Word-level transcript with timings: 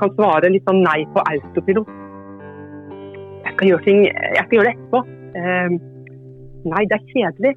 kan 0.00 0.14
svare 0.16 0.50
litt 0.52 0.66
sånn 0.68 0.82
nei 0.84 1.02
på 1.14 1.22
autopilot. 1.30 1.92
Jeg 3.44 3.52
skal 3.54 3.68
gjøre 3.68 3.84
ting 3.84 4.00
Jeg 4.06 4.44
skal 4.46 4.56
gjøre 4.58 4.70
det 4.70 4.74
etterpå. 4.74 5.00
Eh, 5.38 5.76
nei, 6.72 6.82
det 6.90 6.98
er 6.98 7.08
kjedelig. 7.12 7.54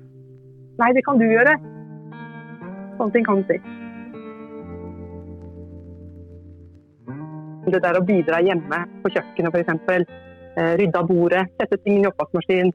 Nei, 0.78 0.94
det 0.94 1.04
kan 1.08 1.20
du 1.22 1.26
gjøre. 1.26 1.58
Sånne 2.98 3.14
ting 3.16 3.28
kan 3.28 3.42
du 3.42 3.52
si. 3.52 3.60
Det 7.68 7.82
der 7.84 8.00
å 8.00 8.06
bidra 8.08 8.40
hjemme 8.46 8.84
på 9.04 9.12
kjøkkenet 9.16 9.56
f.eks. 9.56 10.06
Eh, 10.58 10.74
rydde 10.80 10.98
av 10.98 11.10
bordet, 11.10 11.44
sette 11.60 11.78
ting 11.84 12.02
i 12.02 12.10
oppvaskmaskinen. 12.10 12.72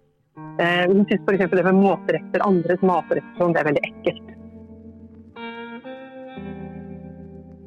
Eh, 0.61 0.85
hun 0.91 1.07
syns 1.09 1.25
f.eks. 1.27 1.51
det 1.51 1.65
med 1.67 1.81
matretter, 1.81 2.45
andres 2.45 2.85
matretter, 2.87 3.35
sånn, 3.39 3.55
det 3.55 3.63
er 3.63 3.69
veldig 3.71 3.85
ekkelt. 3.89 4.29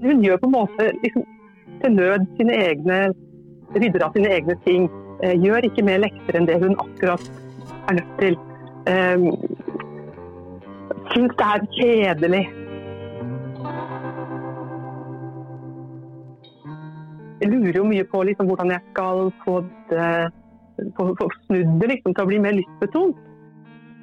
Hun 0.06 0.22
gjør 0.24 0.38
på 0.42 0.48
en 0.50 0.54
måte 0.54 0.88
liksom, 1.02 1.26
til 1.82 1.96
nød 1.96 2.28
sine 2.40 2.60
egne 2.70 3.00
Rydder 3.76 4.06
av 4.06 4.14
sine 4.16 4.30
egne 4.32 4.56
ting. 4.64 4.86
Eh, 5.24 5.34
gjør 5.42 5.66
ikke 5.68 5.84
mer 5.84 6.04
lekser 6.04 6.38
enn 6.38 6.48
det 6.48 6.60
hun 6.62 6.78
akkurat 6.80 7.24
er 7.90 7.98
nødt 7.98 8.14
til. 8.22 8.38
Um, 8.86 9.26
Syns 11.12 11.34
det 11.40 11.48
er 11.48 11.66
kjedelig. 11.76 12.44
Jeg 17.42 17.52
lurer 17.52 17.78
jo 17.78 17.86
mye 17.90 18.06
på 18.10 18.24
liksom, 18.30 18.48
hvordan 18.50 18.74
jeg 18.74 18.84
skal 18.94 19.30
få, 19.44 19.60
det, 19.92 20.10
få, 20.98 21.12
få 21.20 21.30
snudd 21.46 21.76
det 21.82 21.92
liksom, 21.92 22.16
til 22.16 22.24
å 22.24 22.30
bli 22.30 22.42
mer 22.42 22.58
lystbetont. 22.58 23.20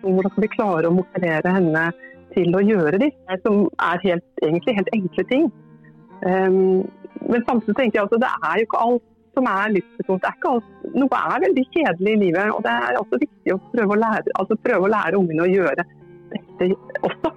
Hvordan 0.03 0.35
skal 0.35 0.45
vi 0.45 0.55
klare 0.57 0.91
å 0.91 0.97
motivere 0.97 1.55
henne 1.55 1.87
til 2.35 2.55
å 2.57 2.63
gjøre 2.65 3.01
det, 3.03 3.11
som 3.45 3.67
er 3.83 4.03
helt, 4.07 4.27
egentlig 4.43 4.77
helt 4.79 4.93
enkle 4.97 5.25
ting. 5.31 5.49
Um, 6.23 6.85
men 7.29 7.45
samtidig 7.49 7.77
tenker 7.79 8.01
jeg 8.01 8.09
at 8.09 8.23
det 8.25 8.31
er 8.33 8.61
jo 8.61 8.69
ikke 8.69 8.85
alt 8.87 9.09
som 9.37 9.49
er 9.49 9.75
livsbetont. 9.77 10.27
Noe 10.93 11.21
er 11.21 11.45
veldig 11.47 11.67
kjedelig 11.75 12.17
i 12.17 12.23
livet. 12.27 12.51
Og 12.53 12.65
det 12.67 12.73
er 12.73 12.99
også 13.01 13.21
viktig 13.23 13.55
å 13.55 13.61
prøve 13.73 13.97
å 13.97 14.01
lære, 14.03 14.35
altså 14.41 14.59
prøve 14.61 14.89
å 14.89 14.93
lære 14.93 15.21
ungene 15.21 15.47
å 15.47 15.53
gjøre 15.53 15.87
dette 16.33 16.73
også. 17.05 17.33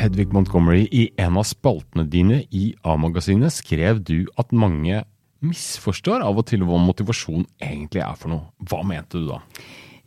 Hedvig 0.00 0.30
Montgomery, 0.32 0.86
i 0.88 1.10
en 1.20 1.36
av 1.36 1.44
spaltene 1.44 2.06
dine 2.08 2.38
i 2.56 2.70
A-magasinet 2.88 3.52
skrev 3.52 3.98
du 4.00 4.30
at 4.40 4.54
mange 4.56 5.02
misforstår 5.44 6.24
av 6.24 6.38
og 6.40 6.46
til 6.48 6.64
hva 6.64 6.78
motivasjon 6.80 7.44
egentlig 7.60 8.00
er 8.00 8.16
for 8.16 8.32
noe. 8.32 8.46
Hva 8.64 8.80
mente 8.86 9.20
du 9.20 9.26
da? 9.28 9.40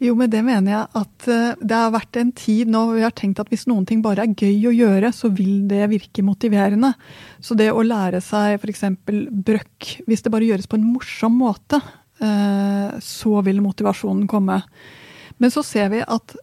Jo, 0.01 0.15
med 0.17 0.33
det 0.33 0.41
mener 0.45 0.73
jeg 0.73 0.87
at 0.97 1.27
eh, 1.29 1.59
det 1.61 1.77
har 1.77 1.93
vært 1.93 2.17
en 2.19 2.31
tid 2.35 2.71
nå 2.73 2.81
hvor 2.87 2.97
vi 2.97 3.05
har 3.05 3.13
tenkt 3.15 3.43
at 3.43 3.51
hvis 3.53 3.67
noen 3.69 3.85
ting 3.87 4.01
bare 4.03 4.25
er 4.25 4.33
gøy 4.33 4.71
å 4.71 4.73
gjøre, 4.73 5.13
så 5.13 5.29
vil 5.29 5.67
det 5.69 5.85
virke 5.91 6.25
motiverende. 6.25 6.89
Så 7.37 7.53
det 7.59 7.69
å 7.69 7.85
lære 7.85 8.23
seg 8.25 8.57
f.eks. 8.57 8.87
brøkk, 9.05 9.91
hvis 10.09 10.25
det 10.25 10.33
bare 10.33 10.49
gjøres 10.49 10.69
på 10.71 10.79
en 10.79 10.89
morsom 10.89 11.37
måte, 11.43 11.79
eh, 12.17 12.97
så 12.97 13.45
vil 13.45 13.61
motivasjonen 13.61 14.25
komme. 14.31 14.57
Men 15.37 15.53
så 15.53 15.61
ser 15.65 15.93
vi 15.93 16.01
at 16.01 16.35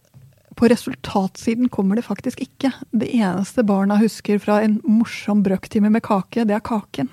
på 0.61 0.69
resultatsiden 0.69 1.71
kommer 1.73 1.97
det 1.97 2.05
faktisk 2.05 2.43
ikke. 2.43 2.69
Det 2.93 3.07
eneste 3.17 3.63
barna 3.65 3.95
husker 3.97 4.37
fra 4.37 4.59
en 4.61 4.75
morsom 4.85 5.41
brøktime 5.41 5.89
med 5.89 6.03
kake, 6.05 6.45
det 6.45 6.53
er 6.53 6.61
kaken. 6.61 7.09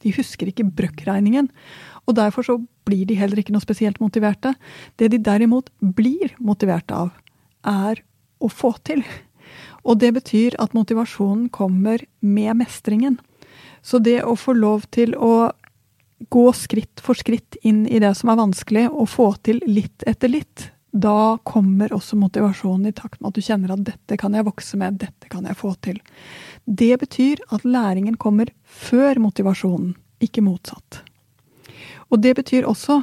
De 0.00 0.12
husker 0.16 0.48
ikke 0.48 0.64
brøkregningen. 0.72 1.50
Og 2.08 2.16
derfor 2.16 2.48
så 2.48 2.56
blir 2.88 3.04
de 3.06 3.18
heller 3.20 3.42
ikke 3.42 3.52
noe 3.52 3.62
spesielt 3.62 4.00
motiverte. 4.00 4.54
Det 4.96 5.10
de 5.12 5.20
derimot 5.20 5.68
blir 5.84 6.32
motiverte 6.40 6.96
av, 6.96 7.12
er 7.60 8.00
å 8.40 8.48
få 8.48 8.72
til. 8.88 9.04
Og 9.84 10.00
det 10.00 10.14
betyr 10.16 10.56
at 10.62 10.72
motivasjonen 10.72 11.50
kommer 11.52 12.00
med 12.24 12.56
mestringen. 12.64 13.20
Så 13.84 14.00
det 14.00 14.22
å 14.24 14.32
få 14.32 14.56
lov 14.56 14.88
til 14.96 15.12
å 15.12 15.52
gå 16.32 16.50
skritt 16.56 17.04
for 17.04 17.20
skritt 17.20 17.60
inn 17.66 17.84
i 17.84 18.00
det 18.00 18.16
som 18.16 18.32
er 18.32 18.40
vanskelig, 18.40 18.88
og 18.88 19.12
få 19.12 19.34
til 19.44 19.60
litt 19.68 20.08
etter 20.08 20.32
litt, 20.32 20.70
da 20.92 21.38
kommer 21.48 21.92
også 21.96 22.18
motivasjonen 22.20 22.90
i 22.90 22.92
takt 22.92 23.20
med 23.20 23.30
at 23.30 23.38
du 23.38 23.44
kjenner 23.44 23.72
at 23.72 23.84
dette 23.86 24.18
kan 24.20 24.34
jeg 24.36 24.44
vokse 24.44 24.76
med, 24.76 24.98
dette 25.00 25.30
kan 25.32 25.46
jeg 25.48 25.56
få 25.56 25.72
til. 25.80 26.00
Det 26.64 26.92
betyr 27.00 27.40
at 27.56 27.64
læringen 27.64 28.18
kommer 28.20 28.52
før 28.62 29.20
motivasjonen, 29.24 29.94
ikke 30.20 30.44
motsatt. 30.44 31.00
Og 32.12 32.20
det 32.20 32.36
betyr 32.36 32.68
også 32.68 33.00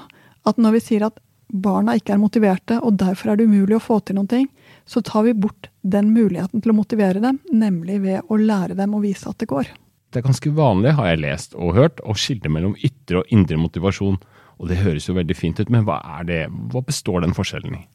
at 0.48 0.62
når 0.62 0.78
vi 0.78 0.84
sier 0.86 1.08
at 1.10 1.18
barna 1.50 1.96
ikke 1.98 2.14
er 2.14 2.22
motiverte, 2.22 2.78
og 2.86 3.00
derfor 3.02 3.32
er 3.32 3.40
det 3.40 3.50
umulig 3.50 3.80
å 3.80 3.84
få 3.84 4.00
til 4.06 4.20
noen 4.20 4.30
ting, 4.30 4.48
så 4.86 5.02
tar 5.02 5.26
vi 5.26 5.34
bort 5.34 5.72
den 5.82 6.12
muligheten 6.14 6.62
til 6.62 6.74
å 6.74 6.78
motivere 6.78 7.22
dem, 7.24 7.40
nemlig 7.50 8.00
ved 8.06 8.30
å 8.30 8.38
lære 8.38 8.78
dem 8.78 8.94
å 8.94 9.02
vise 9.02 9.30
at 9.30 9.42
det 9.42 9.50
går. 9.50 9.70
Det 10.10 10.22
er 10.22 10.26
ganske 10.26 10.52
vanlig, 10.54 10.94
har 10.98 11.10
jeg 11.10 11.22
lest 11.22 11.58
og 11.58 11.76
hørt, 11.78 12.02
å 12.02 12.16
skille 12.18 12.50
mellom 12.54 12.78
ytre 12.86 13.22
og 13.22 13.34
indre 13.34 13.58
motivasjon. 13.62 14.18
Og 14.60 14.68
det 14.72 14.82
høres 14.82 15.08
jo 15.08 15.16
veldig 15.16 15.38
fint 15.38 15.60
ut, 15.62 15.72
men 15.72 15.86
hva, 15.88 16.02
det, 16.28 16.46
hva 16.72 16.84
består 16.86 17.24
den 17.24 17.36
forskjellen 17.38 17.80
i? 17.80 17.86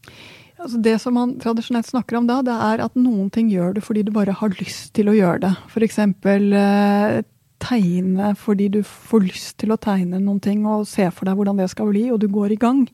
Altså 0.65 0.79
det 0.81 0.95
som 1.03 1.17
man 1.19 1.35
tradisjonelt 1.43 1.89
snakker 1.91 2.17
om 2.17 2.29
da, 2.31 2.39
det 2.47 2.55
er 2.55 2.83
at 2.87 2.95
noen 2.97 3.29
ting 3.35 3.51
gjør 3.53 3.75
du 3.77 3.83
fordi 3.85 4.05
du 4.07 4.13
bare 4.15 4.37
har 4.39 4.55
lyst 4.61 4.95
til 4.97 5.11
å 5.11 5.17
gjøre 5.17 5.43
det. 5.45 5.53
F.eks. 5.69 5.99
Eh, 6.01 7.21
tegne 7.65 8.33
fordi 8.39 8.71
du 8.79 8.81
får 8.87 9.27
lyst 9.27 9.59
til 9.61 9.75
å 9.75 9.81
tegne 9.81 10.23
noen 10.23 10.41
ting 10.43 10.65
og 10.69 10.89
se 10.89 11.07
for 11.13 11.29
deg 11.29 11.37
hvordan 11.39 11.61
det 11.61 11.69
skal 11.73 11.93
bli, 11.93 12.09
og 12.15 12.23
du 12.23 12.29
går 12.33 12.57
i 12.57 12.61
gang. 12.61 12.85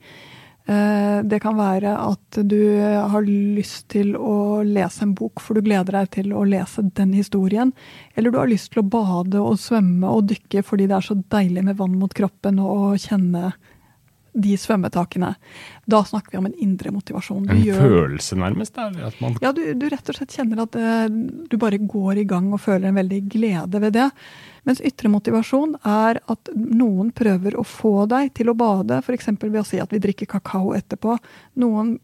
Eh, 0.70 1.20
det 1.26 1.40
kan 1.42 1.56
være 1.58 1.92
at 1.98 2.40
du 2.46 2.60
har 2.80 3.24
lyst 3.26 3.88
til 3.94 4.12
å 4.16 4.62
lese 4.66 5.04
en 5.06 5.14
bok, 5.18 5.42
for 5.42 5.56
du 5.56 5.64
gleder 5.66 6.00
deg 6.00 6.10
til 6.18 6.34
å 6.36 6.44
lese 6.48 6.84
den 6.96 7.14
historien. 7.16 7.72
Eller 8.14 8.32
du 8.32 8.38
har 8.38 8.50
lyst 8.50 8.72
til 8.74 8.82
å 8.82 8.88
bade 8.88 9.40
og 9.40 9.58
svømme 9.62 10.10
og 10.10 10.28
dykke 10.30 10.62
fordi 10.66 10.86
det 10.90 10.98
er 10.98 11.06
så 11.06 11.18
deilig 11.32 11.64
med 11.66 11.78
vann 11.80 11.98
mot 11.98 12.14
kroppen 12.14 12.60
og 12.62 12.98
kjenne 13.02 13.52
de 14.32 14.56
svømmetakene. 14.58 15.32
Da 15.90 16.00
snakker 16.04 16.32
vi 16.32 16.38
om 16.38 16.46
en 16.46 16.54
indre 16.54 16.92
motivasjon. 16.94 17.46
Du 17.46 17.54
en 17.54 17.62
gjør, 17.64 17.80
følelse, 17.80 18.36
nærmest? 18.38 18.74
Der, 18.76 19.14
ja, 19.42 19.52
du, 19.52 19.62
du, 19.74 19.88
rett 19.90 20.12
og 20.12 20.18
slett 20.18 20.36
kjenner 20.36 20.62
at 20.64 20.78
uh, 20.78 21.06
du 21.10 21.56
bare 21.60 21.80
går 21.82 22.22
i 22.22 22.26
gang 22.30 22.50
og 22.54 22.62
føler 22.62 22.90
en 22.90 23.00
veldig 23.00 23.20
glede 23.32 23.82
ved 23.82 23.96
det. 23.98 24.08
Mens 24.68 24.82
ytre 24.86 25.10
motivasjon 25.10 25.78
er 25.88 26.20
at 26.30 26.52
noen 26.54 27.10
prøver 27.16 27.56
å 27.58 27.64
få 27.66 28.04
deg 28.10 28.34
til 28.36 28.52
å 28.52 28.58
bade, 28.58 29.00
f.eks. 29.00 29.32
ved 29.40 29.62
å 29.62 29.66
si 29.66 29.80
at 29.82 29.92
vi 29.94 30.02
drikker 30.02 30.30
kakao 30.30 30.74
etterpå. 30.78 31.16
Noen 31.62 31.96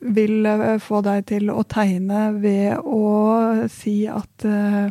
vil 0.00 0.44
uh, 0.48 0.76
få 0.82 1.04
deg 1.06 1.28
til 1.32 1.52
å 1.52 1.64
tegne 1.68 2.30
ved 2.40 2.76
å 2.84 3.68
si 3.72 4.02
at 4.10 4.48
uh, 4.48 4.90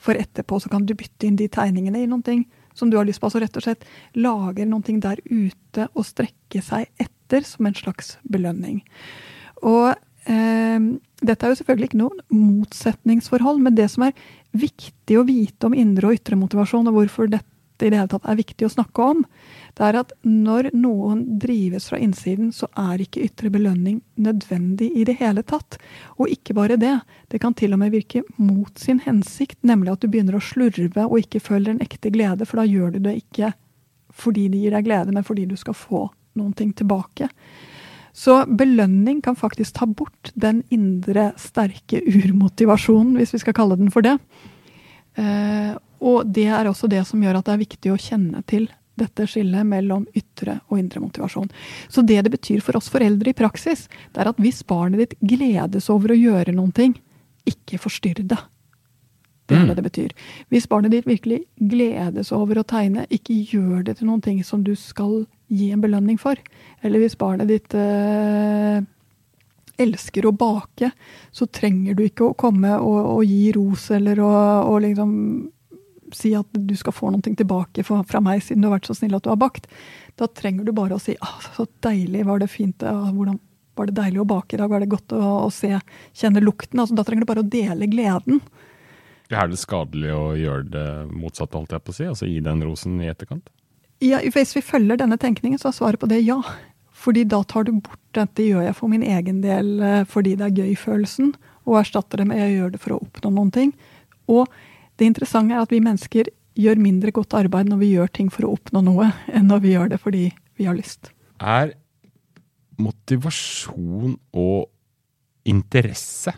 for 0.00 0.16
etterpå 0.16 0.62
så 0.62 0.72
kan 0.72 0.86
du 0.88 0.96
bytte 0.96 1.28
inn 1.28 1.36
de 1.36 1.50
tegningene 1.52 2.00
i 2.00 2.08
noen 2.08 2.24
ting 2.24 2.46
som 2.80 2.90
du 2.90 2.98
har 2.98 3.08
lyst 3.08 3.22
på. 3.22 3.28
Altså 3.28 3.42
rett 3.44 3.60
og 3.60 3.66
slett 3.66 3.86
lager 4.18 4.68
noe 4.68 5.00
der 5.04 5.20
ute 5.28 5.88
og 5.92 6.06
strekker 6.08 6.64
seg 6.64 6.88
etter 7.00 7.46
som 7.46 7.68
en 7.68 7.76
slags 7.76 8.16
belønning. 8.24 8.80
Og 9.62 9.92
eh, 9.92 10.88
dette 11.20 11.46
er 11.46 11.52
jo 11.52 11.60
selvfølgelig 11.60 11.90
ikke 11.90 12.00
noen 12.00 12.22
motsetningsforhold, 12.32 13.60
men 13.62 13.76
det 13.76 13.90
som 13.92 14.06
er 14.08 14.16
viktig 14.56 15.18
å 15.20 15.26
vite 15.28 15.68
om 15.68 15.76
indre 15.76 16.10
og 16.10 16.16
ytre 16.16 16.38
motivasjon, 16.40 16.88
og 16.90 16.96
hvorfor 16.96 17.30
dette 17.30 17.49
i 17.86 17.90
det 17.92 18.00
hele 18.00 18.10
tatt 18.12 18.28
er 18.28 18.38
viktig 18.38 18.66
å 18.66 18.72
snakke 18.72 19.06
om, 19.14 19.22
det 19.78 19.86
er 19.86 19.98
at 20.00 20.12
når 20.26 20.70
noen 20.76 21.22
drives 21.40 21.88
fra 21.90 22.00
innsiden, 22.02 22.50
så 22.52 22.68
er 22.78 23.02
ikke 23.02 23.24
ytre 23.24 23.52
belønning 23.52 24.00
nødvendig 24.20 24.90
i 24.98 25.06
det 25.08 25.16
hele 25.20 25.44
tatt. 25.46 25.78
Og 26.18 26.32
ikke 26.32 26.56
bare 26.58 26.78
det, 26.80 26.96
det 27.32 27.40
kan 27.42 27.56
til 27.56 27.74
og 27.76 27.82
med 27.82 27.94
virke 27.94 28.24
mot 28.36 28.78
sin 28.78 29.02
hensikt, 29.04 29.58
nemlig 29.66 29.94
at 29.94 30.04
du 30.04 30.10
begynner 30.10 30.38
å 30.38 30.44
slurve 30.44 31.06
og 31.06 31.18
ikke 31.22 31.42
føler 31.44 31.74
en 31.74 31.84
ekte 31.84 32.12
glede, 32.12 32.48
for 32.48 32.60
da 32.60 32.68
gjør 32.68 32.96
du 32.96 33.02
det 33.08 33.18
ikke 33.22 33.54
fordi 34.20 34.48
det 34.50 34.60
gir 34.64 34.74
deg 34.74 34.88
glede, 34.88 35.14
men 35.14 35.24
fordi 35.24 35.46
du 35.48 35.56
skal 35.58 35.76
få 35.76 36.08
noen 36.38 36.54
ting 36.56 36.72
tilbake. 36.76 37.30
Så 38.12 38.42
belønning 38.46 39.20
kan 39.22 39.38
faktisk 39.38 39.78
ta 39.78 39.86
bort 39.86 40.32
den 40.34 40.64
indre, 40.74 41.30
sterke 41.38 42.02
urmotivasjonen, 42.02 43.14
hvis 43.16 43.36
vi 43.36 43.42
skal 43.44 43.56
kalle 43.56 43.78
den 43.78 43.92
for 43.94 44.04
det. 44.04 44.16
Og 46.00 46.28
det 46.28 46.48
er 46.48 46.68
også 46.68 46.88
det 46.90 47.02
som 47.08 47.22
gjør 47.22 47.40
at 47.40 47.48
det 47.48 47.56
er 47.56 47.64
viktig 47.64 47.92
å 47.92 48.00
kjenne 48.00 48.42
til 48.48 48.68
dette 49.00 49.26
skillet 49.30 49.64
mellom 49.66 50.06
ytre 50.16 50.58
og 50.68 50.80
indre 50.80 51.00
motivasjon. 51.00 51.50
Så 51.88 52.04
det 52.04 52.20
det 52.26 52.32
betyr 52.34 52.60
for 52.64 52.76
oss 52.76 52.90
foreldre 52.92 53.32
i 53.32 53.36
praksis, 53.36 53.86
det 54.12 54.22
er 54.22 54.32
at 54.32 54.40
hvis 54.42 54.62
barnet 54.68 55.00
ditt 55.00 55.18
gledes 55.20 55.88
over 55.92 56.12
å 56.12 56.18
gjøre 56.18 56.56
noen 56.56 56.72
ting, 56.76 56.96
ikke 57.48 57.80
forstyrr 57.80 58.24
det. 58.28 58.40
Det 59.50 59.56
er 59.56 59.64
mm. 59.64 59.68
det 59.70 59.76
det 59.80 59.86
betyr. 59.88 60.12
Hvis 60.52 60.68
barnet 60.70 60.94
ditt 60.94 61.08
virkelig 61.08 61.40
gledes 61.72 62.30
over 62.36 62.60
å 62.60 62.66
tegne, 62.66 63.06
ikke 63.10 63.40
gjør 63.50 63.82
det 63.88 63.98
til 63.98 64.10
noen 64.10 64.22
ting 64.22 64.44
som 64.46 64.62
du 64.66 64.76
skal 64.78 65.24
gi 65.50 65.72
en 65.74 65.82
belønning 65.82 66.20
for. 66.20 66.38
Eller 66.86 67.02
hvis 67.02 67.18
barnet 67.18 67.50
ditt 67.50 67.74
eh, 67.74 68.78
elsker 69.80 70.28
å 70.28 70.34
bake, 70.36 70.92
så 71.34 71.48
trenger 71.50 71.98
du 71.98 72.04
ikke 72.06 72.28
å 72.28 72.36
komme 72.38 72.76
og, 72.78 73.00
og 73.16 73.24
gi 73.26 73.50
ros 73.56 73.88
eller 73.96 74.22
å, 74.22 74.76
liksom 74.84 75.16
si 76.16 76.32
at 76.38 76.48
du 76.52 76.74
skal 76.78 76.94
få 76.96 77.10
noe 77.12 77.22
tilbake 77.22 77.84
fra 77.84 78.22
meg 78.24 78.42
siden 78.44 78.62
du 78.62 78.68
har 78.68 78.78
vært 78.78 78.90
så 78.90 78.96
snill 78.98 79.16
at 79.18 79.26
du 79.26 79.30
har 79.32 79.40
bakt. 79.40 79.68
Da 80.20 80.28
trenger 80.28 80.66
du 80.66 80.72
bare 80.76 80.96
å 80.96 81.02
si 81.02 81.16
ah, 81.20 81.38
'så 81.40 81.66
deilig, 81.84 82.26
var 82.26 82.42
det 82.42 82.50
fint', 82.52 82.82
ah, 82.82 83.10
hvordan 83.12 83.38
var 83.78 83.88
det 83.88 83.96
deilig 83.96 84.20
å 84.20 84.28
bake 84.28 84.56
i 84.56 84.60
dag, 84.60 84.70
var 84.70 84.82
det 84.82 84.90
godt 84.92 85.14
å, 85.16 85.20
å 85.46 85.50
se, 85.54 85.72
kjenne 86.12 86.42
lukten. 86.42 86.80
Altså, 86.82 86.96
da 86.98 87.04
trenger 87.06 87.24
du 87.24 87.30
bare 87.30 87.44
å 87.44 87.48
dele 87.48 87.88
gleden. 87.90 88.42
Er 89.30 89.46
det 89.48 89.60
skadelig 89.62 90.10
å 90.10 90.34
gjøre 90.34 90.66
det 90.72 90.88
motsatte, 91.14 91.56
holdt 91.56 91.72
jeg 91.76 91.84
på 91.86 91.94
å 91.94 91.96
si? 91.96 92.06
Altså 92.10 92.28
gi 92.28 92.40
den 92.44 92.64
rosen 92.66 92.98
i 93.00 93.08
etterkant? 93.12 93.46
Ja, 94.02 94.18
Hvis 94.24 94.56
vi 94.56 94.64
følger 94.64 94.98
denne 94.98 95.20
tenkningen, 95.20 95.60
så 95.60 95.70
er 95.70 95.76
svaret 95.76 96.00
på 96.02 96.08
det 96.10 96.22
ja. 96.24 96.40
Fordi 97.00 97.24
da 97.28 97.42
tar 97.44 97.68
du 97.68 97.76
bort 97.78 98.00
dette 98.16 98.44
gjør 98.44 98.66
jeg 98.66 98.76
for 98.76 98.92
min 98.92 99.04
egen 99.06 99.40
del 99.44 99.78
eh, 99.80 100.02
fordi 100.08 100.34
det 100.36 100.48
er 100.48 100.64
gøy-følelsen, 100.64 101.34
og 101.68 101.78
erstatter 101.80 102.20
det 102.20 102.26
med 102.28 102.40
jeg 102.40 102.56
gjør 102.56 102.74
det 102.74 102.80
for 102.82 102.96
å 102.96 103.00
oppnå 103.04 103.32
noen 103.36 103.52
ting. 103.54 103.70
Og 104.28 104.50
det 105.00 105.08
interessante 105.08 105.56
er 105.56 105.64
at 105.64 105.72
vi 105.72 105.80
mennesker 105.82 106.28
gjør 106.60 106.80
mindre 106.82 107.12
godt 107.14 107.36
arbeid 107.38 107.70
når 107.70 107.80
vi 107.80 107.94
gjør 107.94 108.10
ting 108.12 108.28
for 108.32 108.46
å 108.46 108.54
oppnå 108.56 108.82
noe, 108.84 109.08
enn 109.32 109.48
når 109.48 109.64
vi 109.64 109.74
gjør 109.74 109.94
det 109.94 110.00
fordi 110.02 110.26
vi 110.60 110.68
har 110.68 110.76
lyst. 110.76 111.12
Er 111.40 111.72
motivasjon 112.80 114.16
og 114.36 114.68
interesse 115.48 116.32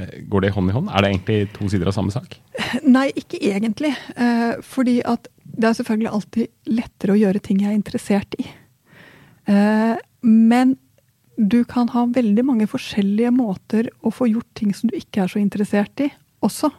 eh, 0.00 0.20
Går 0.28 0.44
det 0.44 0.52
hånd 0.54 0.70
i 0.70 0.76
hånd? 0.76 0.90
Er 0.92 1.04
det 1.04 1.12
egentlig 1.12 1.38
to 1.56 1.68
sider 1.72 1.88
av 1.90 1.96
samme 1.96 2.12
sak? 2.12 2.36
Nei, 2.96 3.08
ikke 3.16 3.40
egentlig. 3.40 3.94
Eh, 4.16 4.60
fordi 4.64 4.98
at 5.08 5.28
det 5.48 5.70
er 5.70 5.78
selvfølgelig 5.78 6.12
alltid 6.12 6.74
lettere 6.76 7.14
å 7.14 7.20
gjøre 7.20 7.42
ting 7.44 7.62
jeg 7.64 7.72
er 7.72 7.78
interessert 7.78 8.36
i. 8.40 8.46
Eh, 9.48 9.96
men 10.28 10.76
du 11.38 11.62
kan 11.68 11.88
ha 11.94 12.04
veldig 12.12 12.44
mange 12.44 12.68
forskjellige 12.68 13.30
måter 13.34 13.88
å 14.02 14.12
få 14.12 14.28
gjort 14.28 14.48
ting 14.58 14.72
som 14.74 14.90
du 14.90 14.96
ikke 14.98 15.22
er 15.24 15.32
så 15.32 15.40
interessert 15.40 16.02
i, 16.04 16.10
også. 16.44 16.70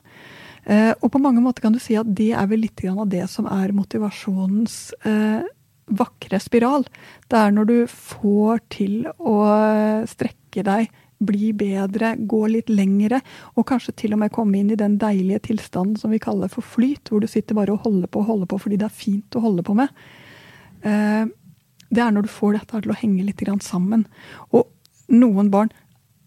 Eh, 0.70 0.92
og 1.00 1.12
på 1.12 1.22
mange 1.22 1.42
måter 1.44 1.66
kan 1.66 1.74
du 1.74 1.82
si 1.82 1.98
at 1.98 2.10
det 2.16 2.32
er 2.38 2.50
vel 2.50 2.64
litt 2.66 2.84
av 2.90 3.08
det 3.10 3.26
som 3.32 3.48
er 3.50 3.74
motivasjonens 3.76 4.78
eh, 5.08 5.42
vakre 5.90 6.40
spiral. 6.42 6.86
Det 7.28 7.38
er 7.40 7.54
når 7.56 7.70
du 7.70 7.78
får 7.90 8.62
til 8.70 9.08
å 9.18 9.38
strekke 10.10 10.66
deg, 10.66 10.92
bli 11.20 11.50
bedre, 11.58 12.14
gå 12.16 12.46
litt 12.48 12.70
lengre, 12.72 13.20
og 13.60 13.66
kanskje 13.68 13.96
til 14.06 14.14
og 14.16 14.22
med 14.22 14.32
komme 14.32 14.62
inn 14.62 14.70
i 14.72 14.80
den 14.80 14.96
deilige 15.02 15.50
tilstanden 15.50 15.98
som 16.00 16.14
vi 16.14 16.22
kaller 16.22 16.52
for 16.54 16.64
flyt, 16.64 17.10
hvor 17.10 17.20
du 17.20 17.28
sitter 17.28 17.58
bare 17.58 17.74
og 17.74 17.84
holder 17.84 18.08
på 18.08 18.22
og 18.22 18.30
holder 18.30 18.52
på 18.54 18.62
fordi 18.64 18.80
det 18.80 18.88
er 18.88 19.02
fint 19.02 19.36
å 19.36 19.44
holde 19.44 19.66
på 19.68 19.76
med 19.76 19.92
det 21.90 22.02
er 22.04 22.14
når 22.14 22.26
du 22.26 22.32
får 22.32 22.58
dette 22.58 22.82
til 22.84 22.94
å 22.94 22.98
henge 23.02 23.26
litt 23.26 23.44
sammen. 23.66 24.06
Og 24.54 24.70
noen 25.10 25.50
barn 25.50 25.72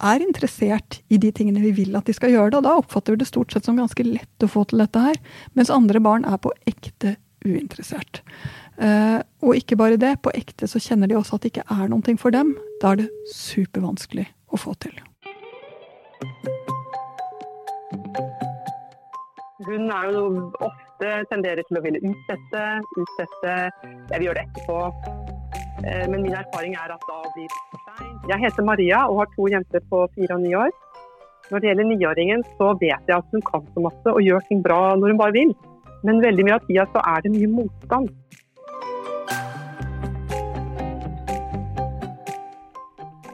er 0.03 0.25
interessert 0.25 1.01
i 1.13 1.19
de 1.23 1.31
tingene 1.35 1.63
vi 1.63 1.73
vil 1.77 1.97
at 1.99 2.09
de 2.09 2.15
skal 2.17 2.33
gjøre 2.35 2.59
og 2.59 2.67
da 2.67 2.75
oppfatter 2.81 3.15
vi 3.15 3.23
det 3.23 3.31
stort 3.31 3.55
sett 3.55 3.69
som 3.69 3.79
ganske 3.79 4.07
lett 4.07 4.45
å 4.45 4.51
få 4.51 4.65
til 4.69 4.83
dette 4.83 5.03
her. 5.03 5.21
Mens 5.59 5.73
andre 5.73 6.03
barn 6.03 6.27
er 6.29 6.41
på 6.43 6.53
ekte 6.69 7.17
uinteressert. 7.47 8.23
Uh, 8.79 9.21
og 9.45 9.59
ikke 9.59 9.77
bare 9.79 9.99
det, 10.01 10.17
på 10.23 10.33
ekte 10.35 10.69
så 10.71 10.81
kjenner 10.83 11.11
de 11.11 11.19
også 11.19 11.37
at 11.37 11.45
det 11.45 11.53
ikke 11.53 11.67
er 11.71 11.91
noe 11.91 12.17
for 12.19 12.35
dem. 12.35 12.55
Da 12.83 12.95
er 12.95 13.03
det 13.03 13.11
supervanskelig 13.35 14.27
å 14.53 14.61
få 14.61 14.75
til. 14.83 14.95
Hun 19.63 19.91
er 19.95 20.09
jo 20.11 20.25
ofte 21.03 21.27
tenderer 21.35 21.63
til 21.67 21.79
å 21.79 21.83
ville 21.83 22.01
utsette, 22.07 22.63
utsette. 23.01 23.55
Jeg 24.11 24.21
vil 24.21 24.29
gjøre 24.29 24.39
det 24.39 24.47
etterpå. 24.47 24.79
Eh, 25.83 26.07
men 26.11 26.23
min 26.23 26.35
erfaring 26.35 26.75
er 26.79 26.95
at 26.95 27.03
da 27.09 27.19
blir 27.35 27.49
det 27.49 27.61
for 27.71 27.83
seint. 27.89 28.29
Jeg 28.31 28.39
heter 28.45 28.63
Maria 28.63 29.03
og 29.09 29.23
har 29.23 29.31
to 29.35 29.49
jenter 29.51 29.83
på 29.91 30.05
fire 30.15 30.37
og 30.37 30.43
ni 30.45 30.55
år. 30.55 30.71
Når 31.51 31.59
det 31.59 31.69
gjelder 31.69 31.89
niåringen, 31.91 32.45
så 32.59 32.73
vet 32.81 33.09
jeg 33.09 33.17
at 33.19 33.35
hun 33.35 33.43
kan 33.51 33.67
så 33.75 33.83
masse 33.83 34.15
og 34.15 34.23
gjør 34.23 34.45
ting 34.49 34.63
bra 34.63 34.95
når 34.97 35.13
hun 35.13 35.19
bare 35.19 35.37
vil. 35.37 35.55
Men 36.07 36.23
veldig 36.23 36.47
mye 36.47 36.59
av 36.59 36.69
tida 36.69 36.87
så 36.95 37.03
er 37.03 37.25
det 37.25 37.35
mye 37.35 37.51
motstand. 37.51 38.13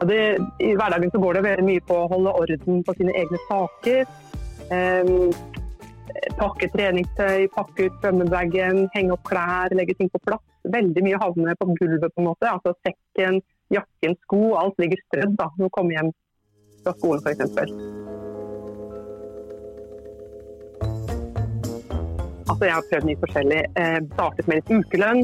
Det, 0.09 0.19
I 0.63 0.73
hverdagen 0.79 1.11
så 1.11 1.19
går 1.21 1.37
det 1.37 1.45
veldig 1.45 1.63
mye 1.67 1.85
på 1.85 1.95
å 2.01 2.09
holde 2.09 2.33
orden 2.41 2.83
på 2.87 2.97
sine 2.97 3.13
egne 3.19 3.39
saker. 3.49 4.05
Um, 4.69 5.33
pakke 6.39 6.69
treningstøy, 6.73 7.47
pakke 7.55 7.87
ut 7.87 7.97
svømmebagen, 8.01 8.85
henge 8.95 9.15
opp 9.15 9.25
klær, 9.27 9.73
legge 9.75 9.95
ting 9.99 10.11
på 10.13 10.21
plass. 10.25 10.43
Veldig 10.69 11.03
mye 11.05 11.19
havner 11.21 11.57
på 11.59 11.71
gulvet, 11.75 12.11
på 12.13 12.23
en 12.23 12.29
måte. 12.29 12.49
Altså 12.51 12.75
sekken, 12.85 13.41
jakken, 13.73 14.15
sko. 14.25 14.41
Alt 14.59 14.79
ligger 14.81 15.01
strødd 15.07 15.35
da, 15.39 15.49
når 15.57 15.69
du 15.69 15.75
kommer 15.75 15.97
hjem 15.97 16.13
fra 16.83 16.95
skolen 16.97 17.23
f.eks. 17.23 17.43
Altså, 22.49 22.65
jeg 22.65 22.73
har 22.73 22.87
prøvd 22.89 23.09
mye 23.09 23.21
forskjellig. 23.23 23.61
Eh, 23.79 23.99
startet 24.15 24.49
med 24.49 24.61
litt 24.61 24.73
ukelønn. 24.79 25.23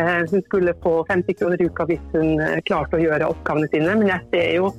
Eh, 0.00 0.20
hun 0.30 0.44
skulle 0.46 0.78
få 0.82 0.94
50 1.10 1.36
kroner 1.40 1.60
i 1.60 1.68
uka 1.68 1.84
hvis 1.90 2.04
hun 2.14 2.38
eh, 2.40 2.60
klarte 2.68 2.96
å 2.96 3.02
gjøre 3.02 3.28
oppgavene 3.34 3.68
sine, 3.74 3.96
men 4.00 4.08
jeg 4.08 4.24
ser 4.32 4.54
jo 4.56 4.70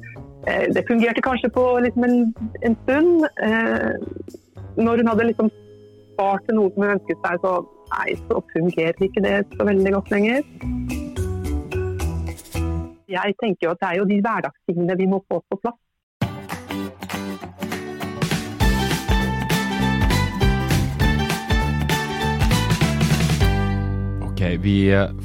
eh, 0.48 0.64
Det 0.74 0.88
fungerte 0.88 1.22
kanskje 1.22 1.52
på 1.54 1.66
liksom 1.86 2.08
en, 2.08 2.18
en 2.66 2.80
stund. 2.82 3.28
Eh, 3.46 3.92
når 4.74 5.04
hun 5.04 5.12
hadde 5.12 5.28
liksom 5.30 5.52
spart 6.24 6.46
til 6.48 6.56
noe 6.56 6.72
som 6.72 6.84
hun 6.86 6.94
ønsket 6.96 7.26
seg, 7.26 7.44
så 7.44 7.54
nei, 7.92 8.16
så 8.24 8.42
fungerer 8.54 9.08
ikke 9.08 9.24
det 9.26 9.38
så 9.52 9.68
veldig 9.68 9.96
godt 9.98 10.12
lenger. 10.14 10.46
Jeg 13.14 13.36
tenker 13.44 13.68
jo 13.68 13.74
at 13.76 13.82
det 13.84 13.90
er 13.90 13.98
jo 14.00 14.10
de 14.10 14.22
hverdagstingene 14.24 15.00
vi 15.04 15.10
må 15.12 15.20
få 15.28 15.44
på 15.52 15.60
plass. 15.60 15.80
Ok, 24.24 24.42
Vi 24.64 24.78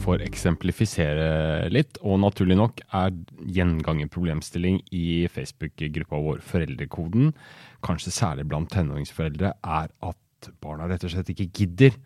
får 0.02 0.26
eksemplifisere 0.26 1.70
litt, 1.72 1.98
og 2.02 2.20
naturlig 2.26 2.58
nok 2.58 2.82
er 2.90 3.14
gjengangerproblemstilling 3.56 4.82
i 4.94 5.26
Facebook-gruppa 5.30 6.20
vår 6.26 6.42
Foreldrekoden 6.44 7.32
kanskje 7.86 8.14
særlig 8.14 8.48
blant 8.50 8.70
tenåringsforeldre, 8.74 9.54
er 9.62 9.94
at 10.02 10.18
barna 10.62 10.88
rett 10.88 11.05
og 11.06 11.12
slett 11.12 11.31
ikke 11.32 11.49
gidder. 11.61 11.96